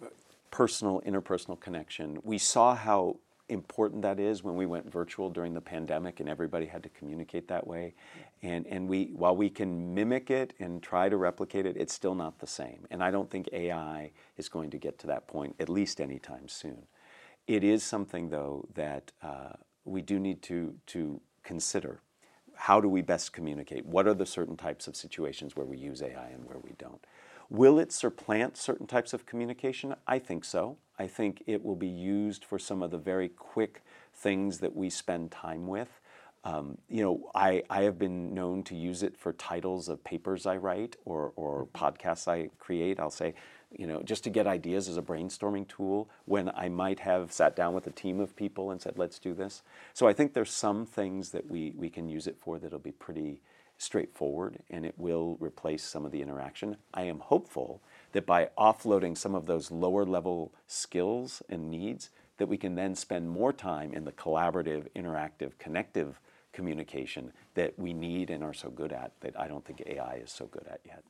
personal, 0.50 1.02
interpersonal 1.02 1.60
connection. 1.60 2.18
We 2.24 2.38
saw 2.38 2.74
how 2.74 3.18
important 3.48 4.02
that 4.02 4.18
is 4.18 4.42
when 4.42 4.56
we 4.56 4.66
went 4.66 4.90
virtual 4.90 5.30
during 5.30 5.54
the 5.54 5.60
pandemic 5.60 6.20
and 6.20 6.28
everybody 6.28 6.66
had 6.66 6.82
to 6.82 6.88
communicate 6.88 7.48
that 7.48 7.66
way. 7.66 7.94
And, 8.42 8.66
and 8.66 8.88
we, 8.88 9.10
while 9.14 9.36
we 9.36 9.50
can 9.50 9.94
mimic 9.94 10.30
it 10.30 10.54
and 10.58 10.82
try 10.82 11.08
to 11.08 11.16
replicate 11.16 11.66
it, 11.66 11.76
it's 11.76 11.94
still 11.94 12.14
not 12.14 12.38
the 12.38 12.46
same. 12.46 12.86
And 12.90 13.02
I 13.02 13.10
don't 13.10 13.30
think 13.30 13.48
AI 13.52 14.10
is 14.36 14.48
going 14.48 14.70
to 14.70 14.78
get 14.78 14.98
to 15.00 15.06
that 15.08 15.28
point, 15.28 15.54
at 15.60 15.68
least 15.68 16.00
anytime 16.00 16.48
soon. 16.48 16.86
It 17.46 17.62
is 17.62 17.84
something, 17.84 18.30
though, 18.30 18.66
that 18.74 19.12
uh, 19.22 19.52
we 19.84 20.02
do 20.02 20.18
need 20.18 20.42
to, 20.42 20.74
to 20.88 21.20
consider. 21.44 22.00
How 22.54 22.80
do 22.80 22.88
we 22.88 23.02
best 23.02 23.32
communicate? 23.32 23.86
What 23.86 24.08
are 24.08 24.14
the 24.14 24.26
certain 24.26 24.56
types 24.56 24.88
of 24.88 24.96
situations 24.96 25.54
where 25.54 25.66
we 25.66 25.76
use 25.76 26.02
AI 26.02 26.28
and 26.30 26.44
where 26.44 26.58
we 26.58 26.72
don't? 26.78 27.04
Will 27.48 27.78
it 27.78 27.92
supplant 27.92 28.56
certain 28.56 28.86
types 28.86 29.12
of 29.12 29.26
communication? 29.26 29.94
I 30.06 30.18
think 30.18 30.44
so. 30.44 30.78
I 30.98 31.06
think 31.06 31.42
it 31.46 31.64
will 31.64 31.76
be 31.76 31.86
used 31.86 32.44
for 32.44 32.58
some 32.58 32.82
of 32.82 32.90
the 32.90 32.98
very 32.98 33.28
quick 33.28 33.82
things 34.14 34.58
that 34.58 34.74
we 34.74 34.90
spend 34.90 35.30
time 35.30 35.66
with. 35.66 36.00
Um, 36.44 36.78
you 36.88 37.02
know, 37.02 37.30
I, 37.34 37.64
I 37.68 37.82
have 37.82 37.98
been 37.98 38.32
known 38.32 38.62
to 38.64 38.76
use 38.76 39.02
it 39.02 39.16
for 39.16 39.32
titles 39.32 39.88
of 39.88 40.04
papers 40.04 40.46
I 40.46 40.56
write 40.56 40.96
or, 41.04 41.32
or 41.34 41.66
mm-hmm. 41.66 41.84
podcasts 41.84 42.28
I 42.28 42.50
create. 42.58 43.00
I'll 43.00 43.10
say, 43.10 43.34
you 43.76 43.86
know, 43.86 44.00
just 44.02 44.22
to 44.24 44.30
get 44.30 44.46
ideas 44.46 44.88
as 44.88 44.96
a 44.96 45.02
brainstorming 45.02 45.66
tool 45.66 46.08
when 46.24 46.50
I 46.50 46.68
might 46.68 47.00
have 47.00 47.32
sat 47.32 47.56
down 47.56 47.74
with 47.74 47.88
a 47.88 47.90
team 47.90 48.20
of 48.20 48.36
people 48.36 48.70
and 48.70 48.80
said, 48.80 48.96
let's 48.96 49.18
do 49.18 49.34
this. 49.34 49.62
So 49.92 50.06
I 50.06 50.12
think 50.12 50.34
there's 50.34 50.52
some 50.52 50.86
things 50.86 51.30
that 51.30 51.50
we, 51.50 51.72
we 51.76 51.90
can 51.90 52.08
use 52.08 52.28
it 52.28 52.36
for 52.38 52.58
that'll 52.58 52.78
be 52.78 52.92
pretty 52.92 53.40
straightforward 53.78 54.58
and 54.70 54.86
it 54.86 54.94
will 54.96 55.36
replace 55.40 55.84
some 55.84 56.04
of 56.04 56.12
the 56.12 56.22
interaction. 56.22 56.76
I 56.94 57.02
am 57.04 57.20
hopeful 57.20 57.82
that 58.12 58.26
by 58.26 58.50
offloading 58.58 59.16
some 59.16 59.34
of 59.34 59.46
those 59.46 59.70
lower 59.70 60.04
level 60.04 60.52
skills 60.66 61.42
and 61.48 61.70
needs, 61.70 62.10
that 62.38 62.46
we 62.48 62.56
can 62.56 62.74
then 62.74 62.94
spend 62.94 63.28
more 63.28 63.52
time 63.52 63.92
in 63.92 64.04
the 64.04 64.12
collaborative, 64.12 64.88
interactive, 64.94 65.52
connective 65.58 66.20
communication 66.52 67.32
that 67.54 67.78
we 67.78 67.92
need 67.92 68.30
and 68.30 68.42
are 68.42 68.54
so 68.54 68.70
good 68.70 68.92
at 68.92 69.12
that 69.20 69.38
I 69.38 69.48
don't 69.48 69.64
think 69.64 69.82
AI 69.86 70.16
is 70.22 70.30
so 70.30 70.46
good 70.46 70.66
at 70.70 70.80
yet. 70.84 71.02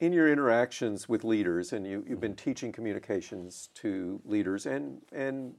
In 0.00 0.12
your 0.12 0.30
interactions 0.30 1.08
with 1.08 1.24
leaders, 1.24 1.72
and 1.72 1.86
you, 1.86 2.04
have 2.08 2.20
been 2.20 2.34
teaching 2.34 2.72
communications 2.72 3.68
to 3.74 4.20
leaders, 4.24 4.66
and, 4.66 5.00
and, 5.12 5.54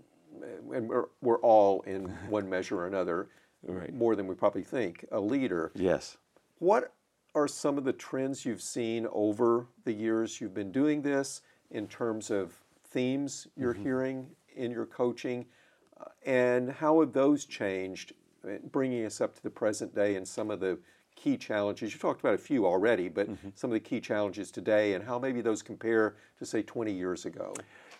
and 0.73 0.89
we're, 0.89 1.05
we're 1.21 1.39
all 1.39 1.81
in 1.83 2.05
one 2.29 2.49
measure 2.49 2.79
or 2.79 2.87
another 2.87 3.29
right. 3.67 3.93
more 3.93 4.15
than 4.15 4.27
we 4.27 4.35
probably 4.35 4.63
think, 4.63 5.05
a 5.11 5.19
leader. 5.19 5.71
Yes. 5.75 6.17
What 6.59 6.93
are 7.35 7.47
some 7.47 7.77
of 7.77 7.83
the 7.83 7.93
trends 7.93 8.45
you've 8.45 8.61
seen 8.61 9.07
over 9.11 9.67
the 9.85 9.93
years 9.93 10.39
you've 10.39 10.53
been 10.53 10.71
doing 10.71 11.01
this 11.01 11.41
in 11.71 11.87
terms 11.87 12.29
of 12.29 12.53
themes 12.85 13.47
you're 13.55 13.73
mm-hmm. 13.73 13.83
hearing 13.83 14.27
in 14.55 14.71
your 14.71 14.85
coaching? 14.85 15.45
Uh, 15.99 16.05
and 16.25 16.71
how 16.71 16.99
have 16.99 17.13
those 17.13 17.45
changed, 17.45 18.13
bringing 18.71 19.05
us 19.05 19.21
up 19.21 19.35
to 19.35 19.43
the 19.43 19.49
present 19.49 19.95
day 19.95 20.15
and 20.15 20.27
some 20.27 20.51
of 20.51 20.59
the 20.59 20.77
key 21.15 21.37
challenges? 21.37 21.93
You 21.93 21.99
talked 21.99 22.19
about 22.19 22.33
a 22.33 22.39
few 22.39 22.65
already, 22.65 23.09
but 23.09 23.29
mm-hmm. 23.29 23.49
some 23.55 23.69
of 23.69 23.73
the 23.73 23.79
key 23.79 23.99
challenges 23.99 24.51
today 24.51 24.93
and 24.93 25.03
how 25.03 25.19
maybe 25.19 25.41
those 25.41 25.61
compare 25.61 26.15
to, 26.39 26.45
say, 26.45 26.61
20 26.61 26.91
years 26.91 27.25
ago. 27.25 27.53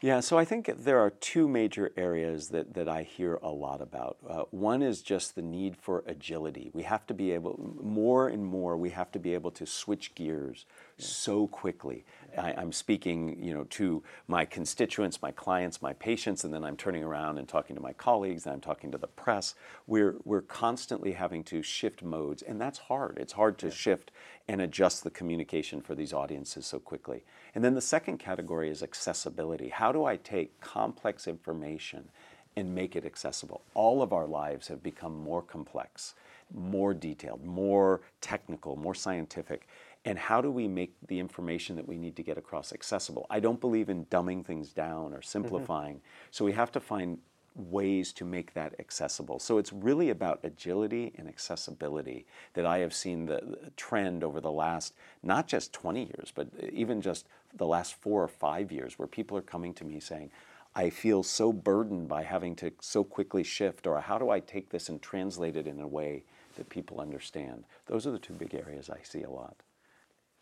Yeah, 0.04 0.20
so 0.20 0.38
I 0.38 0.44
think 0.44 0.70
there 0.80 1.00
are 1.00 1.12
two 1.12 1.48
major 1.48 1.94
areas 1.96 2.50
that, 2.50 2.74
that 2.74 2.90
I 2.90 3.04
hear 3.04 3.40
a 3.42 3.48
lot 3.48 3.82
about. 3.82 4.18
Uh, 4.28 4.44
one 4.52 4.82
is 4.82 5.02
just 5.02 5.36
the 5.36 5.42
need 5.42 5.78
for 5.78 6.04
agility. 6.06 6.72
We 6.74 6.84
have 6.84 7.08
to 7.08 7.14
be 7.14 7.32
able, 7.32 7.78
more 7.82 8.28
and 8.28 8.46
more, 8.46 8.76
we 8.76 8.90
have 8.90 9.14
to 9.14 9.20
be 9.20 9.34
able 9.34 9.52
to 9.52 9.66
switch 9.66 10.14
gears. 10.14 10.66
So 11.06 11.48
quickly. 11.48 12.06
I, 12.38 12.62
am 12.62 12.72
speaking, 12.72 13.42
you 13.44 13.54
know, 13.54 13.66
to 13.72 14.04
my 14.28 14.46
constituents, 14.46 15.22
my 15.22 15.32
clients, 15.32 15.82
my 15.82 15.94
patients, 15.94 16.44
and 16.44 16.54
then 16.54 16.64
I'm 16.64 16.78
turning 16.78 17.04
around 17.04 17.38
and 17.38 17.48
talking 17.48 17.76
to 17.76 17.82
my 17.82 17.94
colleagues, 17.94 18.46
and 18.46 18.54
I'm 18.54 18.62
talking 18.62 18.92
to 18.92 18.98
the 18.98 19.08
press. 19.08 19.56
We're, 19.88 20.16
we're 20.24 20.42
constantly 20.42 21.12
having 21.12 21.44
to 21.46 21.62
shift 21.62 22.02
modes, 22.02 22.42
and 22.42 22.60
that's 22.60 22.80
hard. 22.80 23.18
It's 23.20 23.34
hard 23.34 23.58
to 23.60 23.68
yeah. 23.68 23.74
shift 23.74 24.12
and 24.48 24.62
adjust 24.62 25.04
the 25.04 25.10
communication 25.10 25.82
for 25.82 25.96
these 25.96 26.14
audiences 26.14 26.66
so 26.66 26.80
quickly. 26.80 27.24
And 27.56 27.64
then 27.64 27.76
the 27.76 27.82
second 27.82 28.18
category 28.18 28.70
is 28.70 28.84
accessibility. 28.84 29.70
How 29.70 29.92
do 29.92 30.06
I 30.06 30.18
take 30.18 30.60
complex 30.60 31.28
information 31.28 32.10
and 32.56 32.74
make 32.74 32.96
it 32.96 33.06
accessible? 33.06 33.62
All 33.74 34.02
of 34.02 34.12
our 34.12 34.28
lives 34.28 34.68
have 34.68 34.84
become 34.84 35.16
more 35.16 35.42
complex, 35.42 36.16
more 36.54 36.94
detailed, 36.94 37.44
more 37.44 38.02
technical, 38.22 38.76
more 38.76 38.96
scientific. 38.96 39.68
And 40.06 40.20
how 40.20 40.42
do 40.42 40.52
we 40.52 40.68
make 40.68 40.96
the 41.08 41.20
information 41.20 41.78
that 41.78 41.88
we 41.88 41.98
need 41.98 42.16
to 42.18 42.24
get 42.24 42.38
across 42.38 42.74
accessible? 42.74 43.26
I 43.30 43.40
don't 43.40 43.62
believe 43.62 43.90
in 43.90 44.06
dumbing 44.06 44.46
things 44.46 44.74
down 44.74 45.14
or 45.14 45.22
simplifying. 45.22 45.96
Mm-hmm. 45.96 46.28
So 46.32 46.44
we 46.44 46.52
have 46.54 46.72
to 46.74 46.80
find 46.82 47.20
ways 47.56 48.12
to 48.14 48.26
make 48.26 48.54
that 48.54 48.74
accessible. 48.80 49.40
So 49.40 49.58
it's 49.58 49.72
really 49.72 50.10
about 50.10 50.40
agility 50.44 51.14
and 51.18 51.28
accessibility 51.28 52.26
that 52.54 52.66
I 52.66 52.80
have 52.80 52.94
seen 52.94 53.28
the, 53.28 53.58
the, 53.64 53.70
trend 53.72 54.24
over 54.24 54.42
the 54.42 54.52
last 54.52 54.94
not 55.22 55.48
just 55.48 55.72
20 55.72 56.02
years, 56.02 56.32
but 56.34 56.48
even 56.72 57.02
just 57.02 57.28
the 57.54 57.68
last 57.68 57.94
four 57.94 58.24
or 58.24 58.28
five 58.28 58.72
years, 58.72 58.98
where 58.98 59.08
people 59.08 59.38
are 59.38 59.44
coming 59.44 59.74
to 59.76 59.86
me 59.86 60.00
saying, 60.00 60.32
I 60.76 60.90
feel 60.90 61.22
so 61.22 61.54
burdened 61.54 62.08
by 62.08 62.24
having 62.24 62.56
to 62.58 62.72
so 62.82 63.04
quickly 63.04 63.44
shift, 63.44 63.86
or 63.86 64.02
how 64.02 64.18
do 64.18 64.32
I 64.32 64.40
take 64.40 64.70
this 64.70 64.90
and 64.90 65.00
translate 65.00 65.56
it 65.56 65.68
in 65.68 65.80
a 65.80 65.88
way 65.88 66.24
that 66.56 66.70
people 66.70 67.00
understand? 67.00 67.66
Those 67.86 68.08
are 68.08 68.12
the 68.12 68.20
two 68.20 68.34
big 68.34 68.56
areas 68.56 68.90
I 68.90 69.04
see 69.04 69.22
a 69.22 69.30
lot. 69.30 69.56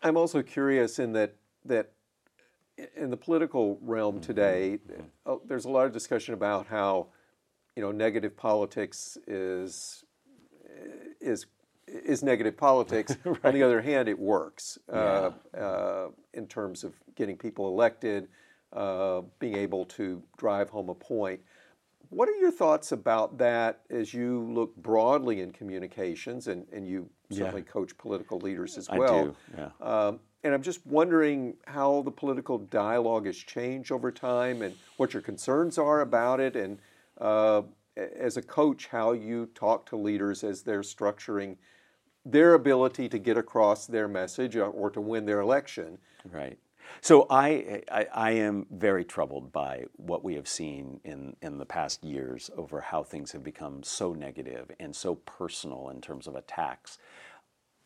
I'm 0.02 0.16
also 0.16 0.42
curious 0.42 0.98
in 0.98 1.12
that 1.12 1.36
that 1.64 1.92
in 2.96 3.10
the 3.10 3.16
political 3.16 3.78
realm 3.82 4.16
mm-hmm. 4.16 4.22
today, 4.22 4.78
mm-hmm. 4.86 5.02
Uh, 5.24 5.36
there's 5.46 5.64
a 5.64 5.70
lot 5.70 5.86
of 5.86 5.92
discussion 5.92 6.34
about 6.34 6.66
how, 6.66 7.06
you 7.76 7.82
know, 7.82 7.92
negative 7.92 8.36
politics 8.36 9.16
is 9.26 10.04
is 11.20 11.46
is 11.86 12.22
negative 12.22 12.56
politics. 12.56 13.16
right. 13.24 13.44
On 13.44 13.54
the 13.54 13.62
other 13.62 13.80
hand, 13.80 14.08
it 14.08 14.18
works 14.18 14.78
uh, 14.92 15.30
yeah. 15.54 15.60
uh, 15.60 15.64
uh, 15.64 16.08
in 16.34 16.46
terms 16.46 16.84
of 16.84 16.94
getting 17.14 17.36
people 17.36 17.68
elected, 17.68 18.28
uh, 18.72 19.22
being 19.38 19.56
able 19.56 19.84
to 19.84 20.22
drive 20.36 20.70
home 20.70 20.88
a 20.88 20.94
point. 20.94 21.40
What 22.08 22.28
are 22.28 22.36
your 22.36 22.50
thoughts 22.50 22.92
about 22.92 23.38
that 23.38 23.80
as 23.88 24.12
you 24.12 24.42
look 24.42 24.76
broadly 24.76 25.40
in 25.40 25.50
communications, 25.50 26.46
and, 26.46 26.66
and 26.72 26.86
you 26.86 27.08
certainly 27.34 27.62
yeah. 27.66 27.72
coach 27.72 27.96
political 27.98 28.38
leaders 28.38 28.78
as 28.78 28.88
well? 28.90 29.14
I 29.14 29.22
do, 29.22 29.36
yeah. 29.56 29.68
Um, 29.80 30.20
and 30.44 30.52
I'm 30.54 30.62
just 30.62 30.84
wondering 30.86 31.54
how 31.66 32.02
the 32.02 32.10
political 32.10 32.58
dialogue 32.58 33.26
has 33.26 33.36
changed 33.36 33.92
over 33.92 34.10
time 34.10 34.62
and 34.62 34.74
what 34.96 35.12
your 35.12 35.22
concerns 35.22 35.78
are 35.78 36.00
about 36.00 36.40
it, 36.40 36.56
and 36.56 36.78
uh, 37.20 37.62
as 37.96 38.36
a 38.36 38.42
coach, 38.42 38.88
how 38.88 39.12
you 39.12 39.46
talk 39.54 39.86
to 39.86 39.96
leaders 39.96 40.42
as 40.42 40.62
they're 40.62 40.80
structuring 40.80 41.56
their 42.24 42.54
ability 42.54 43.08
to 43.08 43.18
get 43.18 43.36
across 43.36 43.86
their 43.86 44.08
message 44.08 44.56
or, 44.56 44.66
or 44.66 44.90
to 44.90 45.00
win 45.00 45.26
their 45.26 45.40
election. 45.40 45.98
Right. 46.30 46.58
So 47.00 47.26
I, 47.30 47.82
I, 47.90 48.06
I, 48.12 48.30
am 48.32 48.66
very 48.70 49.04
troubled 49.04 49.52
by 49.52 49.84
what 49.96 50.22
we 50.22 50.34
have 50.34 50.46
seen 50.46 51.00
in, 51.04 51.36
in 51.42 51.58
the 51.58 51.66
past 51.66 52.04
years 52.04 52.50
over 52.56 52.80
how 52.80 53.02
things 53.02 53.32
have 53.32 53.42
become 53.42 53.82
so 53.82 54.12
negative 54.12 54.70
and 54.78 54.94
so 54.94 55.16
personal 55.16 55.88
in 55.90 56.00
terms 56.00 56.26
of 56.26 56.36
attacks. 56.36 56.98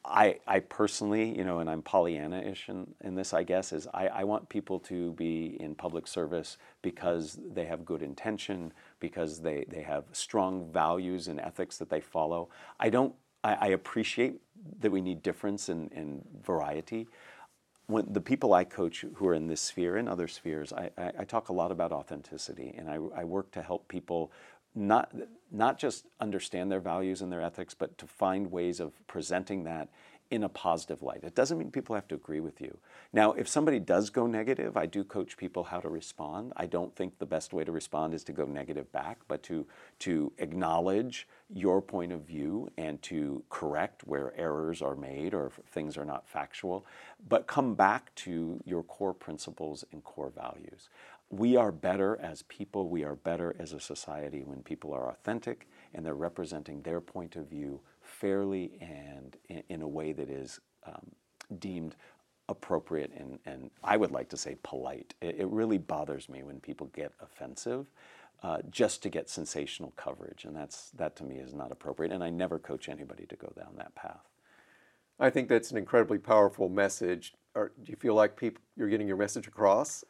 I, 0.09 0.39
I 0.47 0.61
personally, 0.61 1.37
you 1.37 1.45
know, 1.45 1.59
and 1.59 1.69
I'm 1.69 1.83
Pollyanna-ish 1.83 2.69
in, 2.69 2.95
in 3.03 3.15
this, 3.17 3.35
I 3.35 3.43
guess, 3.43 3.73
is 3.73 3.89
I, 3.93 4.07
I 4.09 4.25
want 4.25 4.49
people 4.49 4.79
to 4.81 5.13
be 5.15 5.57
in 5.59 5.75
public 5.75 6.07
service 6.07 6.59
because 6.83 7.39
they 7.53 7.65
have 7.65 7.85
good 7.85 8.03
intention, 8.03 8.73
because 9.01 9.41
they, 9.41 9.65
they 9.69 9.83
have 9.83 10.05
strong 10.13 10.71
values 10.71 11.27
and 11.27 11.41
ethics 11.41 11.79
that 11.79 11.91
they 11.91 12.01
follow. 12.01 12.51
I 12.79 12.89
don't, 12.89 13.15
I, 13.43 13.55
I 13.55 13.67
appreciate 13.69 14.41
that 14.81 14.91
we 14.91 15.01
need 15.01 15.23
difference 15.23 15.69
and, 15.69 15.91
and 15.93 16.25
variety. 16.45 17.09
When 17.87 18.13
the 18.13 18.21
people 18.21 18.53
I 18.53 18.65
coach 18.65 19.05
who 19.15 19.29
are 19.29 19.35
in 19.35 19.47
this 19.47 19.61
sphere 19.61 19.97
and 19.97 20.09
other 20.09 20.27
spheres, 20.27 20.73
I, 20.73 20.91
I, 20.99 21.13
I 21.21 21.25
talk 21.25 21.49
a 21.49 21.53
lot 21.53 21.71
about 21.71 21.93
authenticity, 21.93 22.75
and 22.77 22.91
I, 22.91 22.99
I 23.21 23.25
work 23.25 23.53
to 23.53 23.63
help 23.63 23.87
people 23.87 24.33
not, 24.75 25.13
not 25.51 25.79
just 25.79 26.07
understand 26.21 26.71
their 26.71 26.81
values 26.81 27.23
and 27.23 27.33
their 27.33 27.41
ethics, 27.41 27.75
but 27.75 27.97
to 27.99 28.07
find 28.07 28.51
ways 28.51 28.81
of 28.81 28.93
presenting 29.07 29.65
that 29.65 29.89
in 30.31 30.43
a 30.43 30.49
positive 30.49 31.03
light. 31.03 31.21
It 31.23 31.35
doesn't 31.35 31.59
mean 31.59 31.71
people 31.71 31.95
have 31.95 32.09
to 32.09 32.15
agree 32.15 32.41
with 32.41 32.61
you. 32.61 32.79
Now, 33.13 33.33
if 33.33 33.49
somebody 33.49 33.79
does 33.79 34.11
go 34.11 34.27
negative, 34.27 34.77
I 34.77 34.87
do 34.87 35.05
coach 35.05 35.37
people 35.37 35.65
how 35.65 35.81
to 35.81 35.89
respond. 35.89 36.53
I 36.57 36.67
don't 36.67 36.95
think 36.95 37.19
the 37.19 37.27
best 37.27 37.53
way 37.53 37.65
to 37.65 37.73
respond 37.73 38.15
is 38.15 38.25
to 38.25 38.33
go 38.33 38.45
negative 38.45 38.91
back, 38.93 39.19
but 39.29 39.43
to, 39.45 39.67
to 40.01 40.33
acknowledge 40.39 41.29
your 41.49 41.81
point 41.81 42.13
of 42.13 42.23
view 42.23 42.69
and 42.77 43.01
to 43.03 43.45
correct 43.51 44.07
where 44.07 44.37
errors 44.37 44.83
are 44.83 44.97
made 44.97 45.33
or 45.33 45.53
things 45.71 45.97
are 45.97 46.05
not 46.05 46.29
factual, 46.29 46.85
but 47.29 47.47
come 47.47 47.75
back 47.75 48.15
to 48.17 48.61
your 48.65 48.83
core 48.83 49.15
principles 49.15 49.85
and 49.93 50.03
core 50.03 50.31
values 50.31 50.89
we 51.31 51.57
are 51.57 51.73
better 51.73 52.17
as 52.21 52.43
people, 52.43 52.89
we 52.89 53.05
are 53.05 53.17
better 53.17 53.57
as 53.59 53.73
a 53.73 53.81
society 53.81 54.45
when 54.45 54.63
people 54.63 54.93
are 54.93 55.09
authentic 55.09 55.69
and 55.93 56.05
they're 56.05 56.15
representing 56.15 56.83
their 56.83 57.01
point 57.01 57.37
of 57.37 57.49
view 57.49 57.81
fairly 58.07 58.79
and 58.81 59.37
in, 59.69 59.83
a 59.83 59.89
way 59.89 60.13
that 60.13 60.31
is 60.31 60.61
um, 60.87 61.11
deemed 61.59 61.97
appropriate 62.49 63.13
and, 63.17 63.39
and 63.45 63.71
I 63.83 63.97
would 63.97 64.13
like 64.13 64.29
to 64.31 64.37
say 64.37 64.57
polite. 64.63 65.15
It, 65.21 65.41
it 65.41 65.47
really 65.49 65.79
bothers 65.79 66.29
me 66.29 66.43
when 66.43 66.61
people 66.61 66.89
get 66.95 67.13
offensive 67.21 67.87
uh, 68.43 68.59
just 68.71 69.03
to 69.03 69.09
get 69.09 69.29
sensational 69.29 69.93
coverage, 69.97 70.45
and 70.45 70.55
that's 70.55 70.91
that 70.91 71.17
to 71.17 71.25
me 71.25 71.37
is 71.37 71.55
not 71.55 71.73
appropriate. 71.73 72.13
And 72.13 72.23
I 72.23 72.31
never 72.31 72.59
coach 72.59 72.89
anybody 72.89 73.27
to 73.27 73.37
go 73.37 73.53
down 73.57 73.75
that 73.77 73.95
path. 73.95 74.29
I 75.19 75.31
think 75.31 75.49
that's 75.49 75.71
an 75.71 75.79
incredibly 75.79 76.19
powerful 76.19 76.69
message. 76.69 77.35
Or 77.55 77.73
do 77.83 77.91
you 77.91 77.97
feel 77.97 78.15
like 78.15 78.37
people 78.37 78.63
you're 78.77 78.89
getting 78.89 79.09
your 79.09 79.17
message 79.17 79.47
across? 79.47 80.05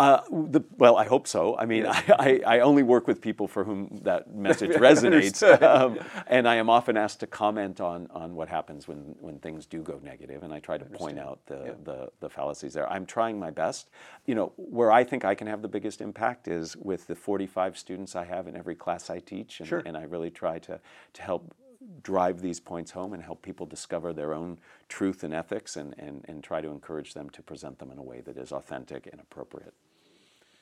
Uh, 0.00 0.22
the, 0.30 0.62
well, 0.78 0.96
I 0.96 1.04
hope 1.04 1.28
so. 1.28 1.58
I 1.58 1.66
mean, 1.66 1.84
I, 1.86 2.02
I, 2.18 2.40
I, 2.46 2.60
only 2.60 2.82
work 2.82 3.06
with 3.06 3.20
people 3.20 3.46
for 3.46 3.64
whom 3.64 4.00
that 4.02 4.34
message 4.34 4.70
resonates, 4.88 5.42
um, 5.62 5.98
and 6.26 6.48
I 6.48 6.54
am 6.54 6.70
often 6.70 6.96
asked 6.96 7.20
to 7.20 7.26
comment 7.26 7.82
on, 7.82 8.06
on 8.10 8.34
what 8.34 8.48
happens 8.48 8.88
when, 8.88 9.14
when 9.20 9.38
things 9.40 9.66
do 9.66 9.82
go 9.82 10.00
negative, 10.02 10.42
and 10.42 10.54
I 10.54 10.58
try 10.58 10.78
to 10.78 10.86
point 10.86 11.18
out 11.18 11.40
the, 11.44 11.62
yeah. 11.66 11.72
the, 11.84 12.10
the 12.20 12.30
fallacies 12.30 12.72
there. 12.72 12.90
I'm 12.90 13.04
trying 13.04 13.38
my 13.38 13.50
best. 13.50 13.90
You 14.24 14.34
know, 14.34 14.52
where 14.56 14.90
I 14.90 15.04
think 15.04 15.26
I 15.26 15.34
can 15.34 15.46
have 15.46 15.60
the 15.60 15.68
biggest 15.68 16.00
impact 16.00 16.48
is 16.48 16.78
with 16.78 17.06
the 17.06 17.14
45 17.14 17.76
students 17.76 18.16
I 18.16 18.24
have 18.24 18.48
in 18.48 18.56
every 18.56 18.76
class 18.76 19.10
I 19.10 19.18
teach, 19.18 19.60
and, 19.60 19.68
sure. 19.68 19.82
and 19.84 19.98
I 19.98 20.04
really 20.04 20.30
try 20.30 20.58
to, 20.60 20.80
to 21.12 21.22
help 21.22 21.54
drive 22.02 22.40
these 22.40 22.58
points 22.58 22.90
home 22.92 23.12
and 23.12 23.22
help 23.22 23.42
people 23.42 23.66
discover 23.66 24.14
their 24.14 24.32
own 24.32 24.56
truth 24.88 25.24
and 25.24 25.34
ethics 25.34 25.76
and, 25.76 25.94
and, 25.98 26.24
and 26.26 26.42
try 26.42 26.62
to 26.62 26.68
encourage 26.68 27.12
them 27.12 27.28
to 27.30 27.42
present 27.42 27.78
them 27.78 27.90
in 27.90 27.98
a 27.98 28.02
way 28.02 28.22
that 28.22 28.38
is 28.38 28.50
authentic 28.50 29.06
and 29.12 29.20
appropriate. 29.20 29.74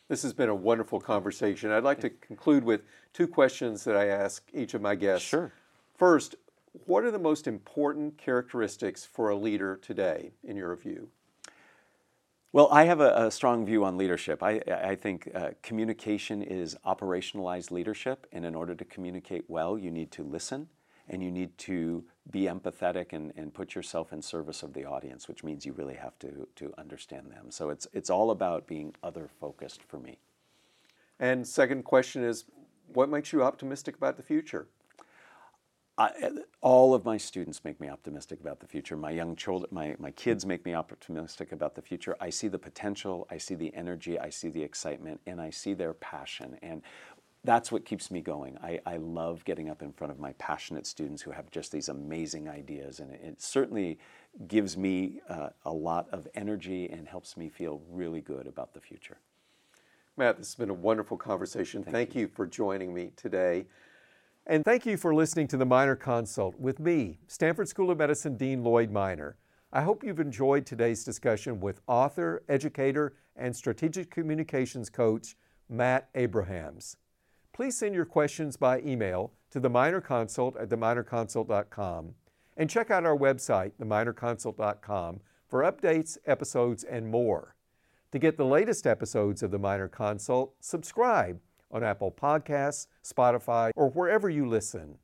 This 0.08 0.22
has 0.22 0.32
been 0.32 0.48
a 0.48 0.54
wonderful 0.54 1.00
conversation. 1.00 1.70
I'd 1.70 1.84
like 1.84 2.00
to 2.00 2.10
conclude 2.10 2.64
with 2.64 2.82
two 3.12 3.28
questions 3.28 3.84
that 3.84 3.94
I 3.94 4.06
ask 4.06 4.42
each 4.54 4.72
of 4.72 4.80
my 4.80 4.94
guests. 4.94 5.28
Sure. 5.28 5.52
First, 5.94 6.36
what 6.86 7.04
are 7.04 7.10
the 7.10 7.18
most 7.18 7.46
important 7.46 8.16
characteristics 8.16 9.04
for 9.04 9.28
a 9.28 9.36
leader 9.36 9.76
today, 9.76 10.32
in 10.42 10.56
your 10.56 10.74
view? 10.76 11.08
Well, 12.52 12.68
I 12.72 12.84
have 12.84 13.00
a, 13.00 13.26
a 13.26 13.30
strong 13.30 13.66
view 13.66 13.84
on 13.84 13.98
leadership. 13.98 14.42
I, 14.42 14.62
I 14.66 14.94
think 14.94 15.30
uh, 15.34 15.50
communication 15.62 16.40
is 16.40 16.74
operationalized 16.86 17.70
leadership, 17.70 18.26
and 18.32 18.46
in 18.46 18.54
order 18.54 18.74
to 18.74 18.84
communicate 18.86 19.44
well, 19.48 19.76
you 19.76 19.90
need 19.90 20.10
to 20.12 20.22
listen 20.22 20.68
and 21.08 21.22
you 21.22 21.30
need 21.30 21.56
to 21.58 22.04
be 22.30 22.42
empathetic 22.42 23.12
and, 23.12 23.32
and 23.36 23.54
put 23.54 23.74
yourself 23.74 24.12
in 24.12 24.20
service 24.20 24.62
of 24.62 24.74
the 24.74 24.84
audience, 24.84 25.28
which 25.28 25.42
means 25.42 25.64
you 25.64 25.72
really 25.72 25.94
have 25.94 26.18
to, 26.18 26.46
to 26.56 26.72
understand 26.76 27.30
them. 27.30 27.50
So 27.50 27.70
it's, 27.70 27.86
it's 27.92 28.10
all 28.10 28.30
about 28.30 28.66
being 28.66 28.94
other 29.02 29.28
focused 29.40 29.82
for 29.82 29.98
me. 29.98 30.18
And 31.18 31.46
second 31.46 31.84
question 31.84 32.22
is, 32.22 32.44
what 32.92 33.08
makes 33.08 33.32
you 33.32 33.42
optimistic 33.42 33.96
about 33.96 34.16
the 34.16 34.22
future? 34.22 34.66
I, 35.98 36.30
all 36.60 36.94
of 36.94 37.04
my 37.04 37.16
students 37.16 37.64
make 37.64 37.80
me 37.80 37.88
optimistic 37.88 38.40
about 38.40 38.60
the 38.60 38.68
future. 38.68 38.96
My 38.96 39.10
young 39.10 39.34
children, 39.34 39.68
my, 39.72 39.96
my 39.98 40.12
kids 40.12 40.46
make 40.46 40.64
me 40.64 40.72
optimistic 40.72 41.50
about 41.50 41.74
the 41.74 41.82
future. 41.82 42.16
I 42.20 42.30
see 42.30 42.46
the 42.46 42.58
potential, 42.58 43.26
I 43.32 43.38
see 43.38 43.56
the 43.56 43.74
energy, 43.74 44.16
I 44.16 44.30
see 44.30 44.48
the 44.48 44.62
excitement, 44.62 45.20
and 45.26 45.40
I 45.40 45.50
see 45.50 45.74
their 45.74 45.94
passion. 45.94 46.56
And 46.62 46.82
that's 47.44 47.70
what 47.70 47.84
keeps 47.84 48.10
me 48.10 48.20
going. 48.20 48.58
I, 48.62 48.80
I 48.84 48.96
love 48.96 49.44
getting 49.44 49.70
up 49.70 49.82
in 49.82 49.92
front 49.92 50.12
of 50.12 50.18
my 50.18 50.32
passionate 50.34 50.86
students 50.86 51.22
who 51.22 51.30
have 51.30 51.50
just 51.50 51.72
these 51.72 51.88
amazing 51.88 52.48
ideas, 52.48 53.00
and 53.00 53.12
it, 53.12 53.20
it 53.22 53.42
certainly 53.42 53.98
gives 54.46 54.76
me 54.76 55.20
uh, 55.28 55.50
a 55.64 55.72
lot 55.72 56.08
of 56.12 56.28
energy 56.34 56.88
and 56.90 57.08
helps 57.08 57.36
me 57.36 57.48
feel 57.48 57.80
really 57.90 58.20
good 58.20 58.46
about 58.46 58.74
the 58.74 58.80
future. 58.80 59.18
Matt, 60.16 60.36
this 60.36 60.48
has 60.48 60.54
been 60.56 60.70
a 60.70 60.74
wonderful 60.74 61.16
conversation. 61.16 61.82
Thank, 61.84 61.94
thank 61.94 62.14
you. 62.14 62.22
you 62.22 62.28
for 62.28 62.46
joining 62.46 62.92
me 62.92 63.12
today. 63.16 63.66
And 64.46 64.64
thank 64.64 64.84
you 64.84 64.96
for 64.96 65.14
listening 65.14 65.46
to 65.48 65.56
the 65.56 65.66
Minor 65.66 65.94
Consult 65.94 66.58
with 66.58 66.80
me, 66.80 67.18
Stanford 67.28 67.68
School 67.68 67.90
of 67.90 67.98
Medicine 67.98 68.36
Dean 68.36 68.64
Lloyd 68.64 68.90
Minor. 68.90 69.36
I 69.72 69.82
hope 69.82 70.02
you've 70.02 70.20
enjoyed 70.20 70.64
today's 70.64 71.04
discussion 71.04 71.60
with 71.60 71.82
author, 71.86 72.42
educator, 72.48 73.14
and 73.36 73.54
strategic 73.54 74.10
communications 74.10 74.88
coach 74.88 75.36
Matt 75.68 76.08
Abrahams. 76.14 76.96
Please 77.58 77.76
send 77.76 77.92
your 77.92 78.04
questions 78.04 78.56
by 78.56 78.78
email 78.82 79.32
to 79.50 79.58
the 79.58 79.68
Minor 79.68 80.00
Consult 80.00 80.56
at 80.58 80.68
theminorconsult.com 80.68 82.14
and 82.56 82.70
check 82.70 82.88
out 82.88 83.04
our 83.04 83.16
website, 83.16 83.72
theminorconsult.com, 83.80 85.20
for 85.48 85.62
updates, 85.64 86.18
episodes, 86.24 86.84
and 86.84 87.10
more. 87.10 87.56
To 88.12 88.20
get 88.20 88.36
the 88.36 88.44
latest 88.44 88.86
episodes 88.86 89.42
of 89.42 89.50
the 89.50 89.58
Minor 89.58 89.88
Consult, 89.88 90.54
subscribe 90.60 91.40
on 91.72 91.82
Apple 91.82 92.12
Podcasts, 92.12 92.86
Spotify, 93.04 93.72
or 93.74 93.90
wherever 93.90 94.30
you 94.30 94.46
listen. 94.46 94.98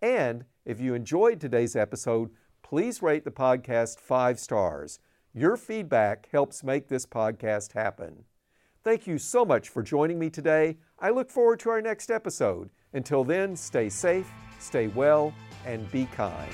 And 0.00 0.44
if 0.64 0.80
you 0.80 0.94
enjoyed 0.94 1.40
today's 1.40 1.76
episode, 1.76 2.30
please 2.64 3.00
rate 3.00 3.24
the 3.24 3.30
podcast 3.30 4.00
five 4.00 4.40
stars. 4.40 4.98
Your 5.32 5.56
feedback 5.56 6.28
helps 6.32 6.64
make 6.64 6.88
this 6.88 7.06
podcast 7.06 7.74
happen. 7.74 8.24
Thank 8.82 9.06
you 9.06 9.16
so 9.18 9.44
much 9.44 9.68
for 9.68 9.80
joining 9.80 10.18
me 10.18 10.28
today. 10.28 10.76
I 11.02 11.10
look 11.10 11.28
forward 11.28 11.58
to 11.60 11.70
our 11.70 11.82
next 11.82 12.12
episode. 12.12 12.70
Until 12.92 13.24
then, 13.24 13.56
stay 13.56 13.88
safe, 13.88 14.30
stay 14.60 14.86
well, 14.86 15.34
and 15.66 15.90
be 15.90 16.06
kind. 16.06 16.52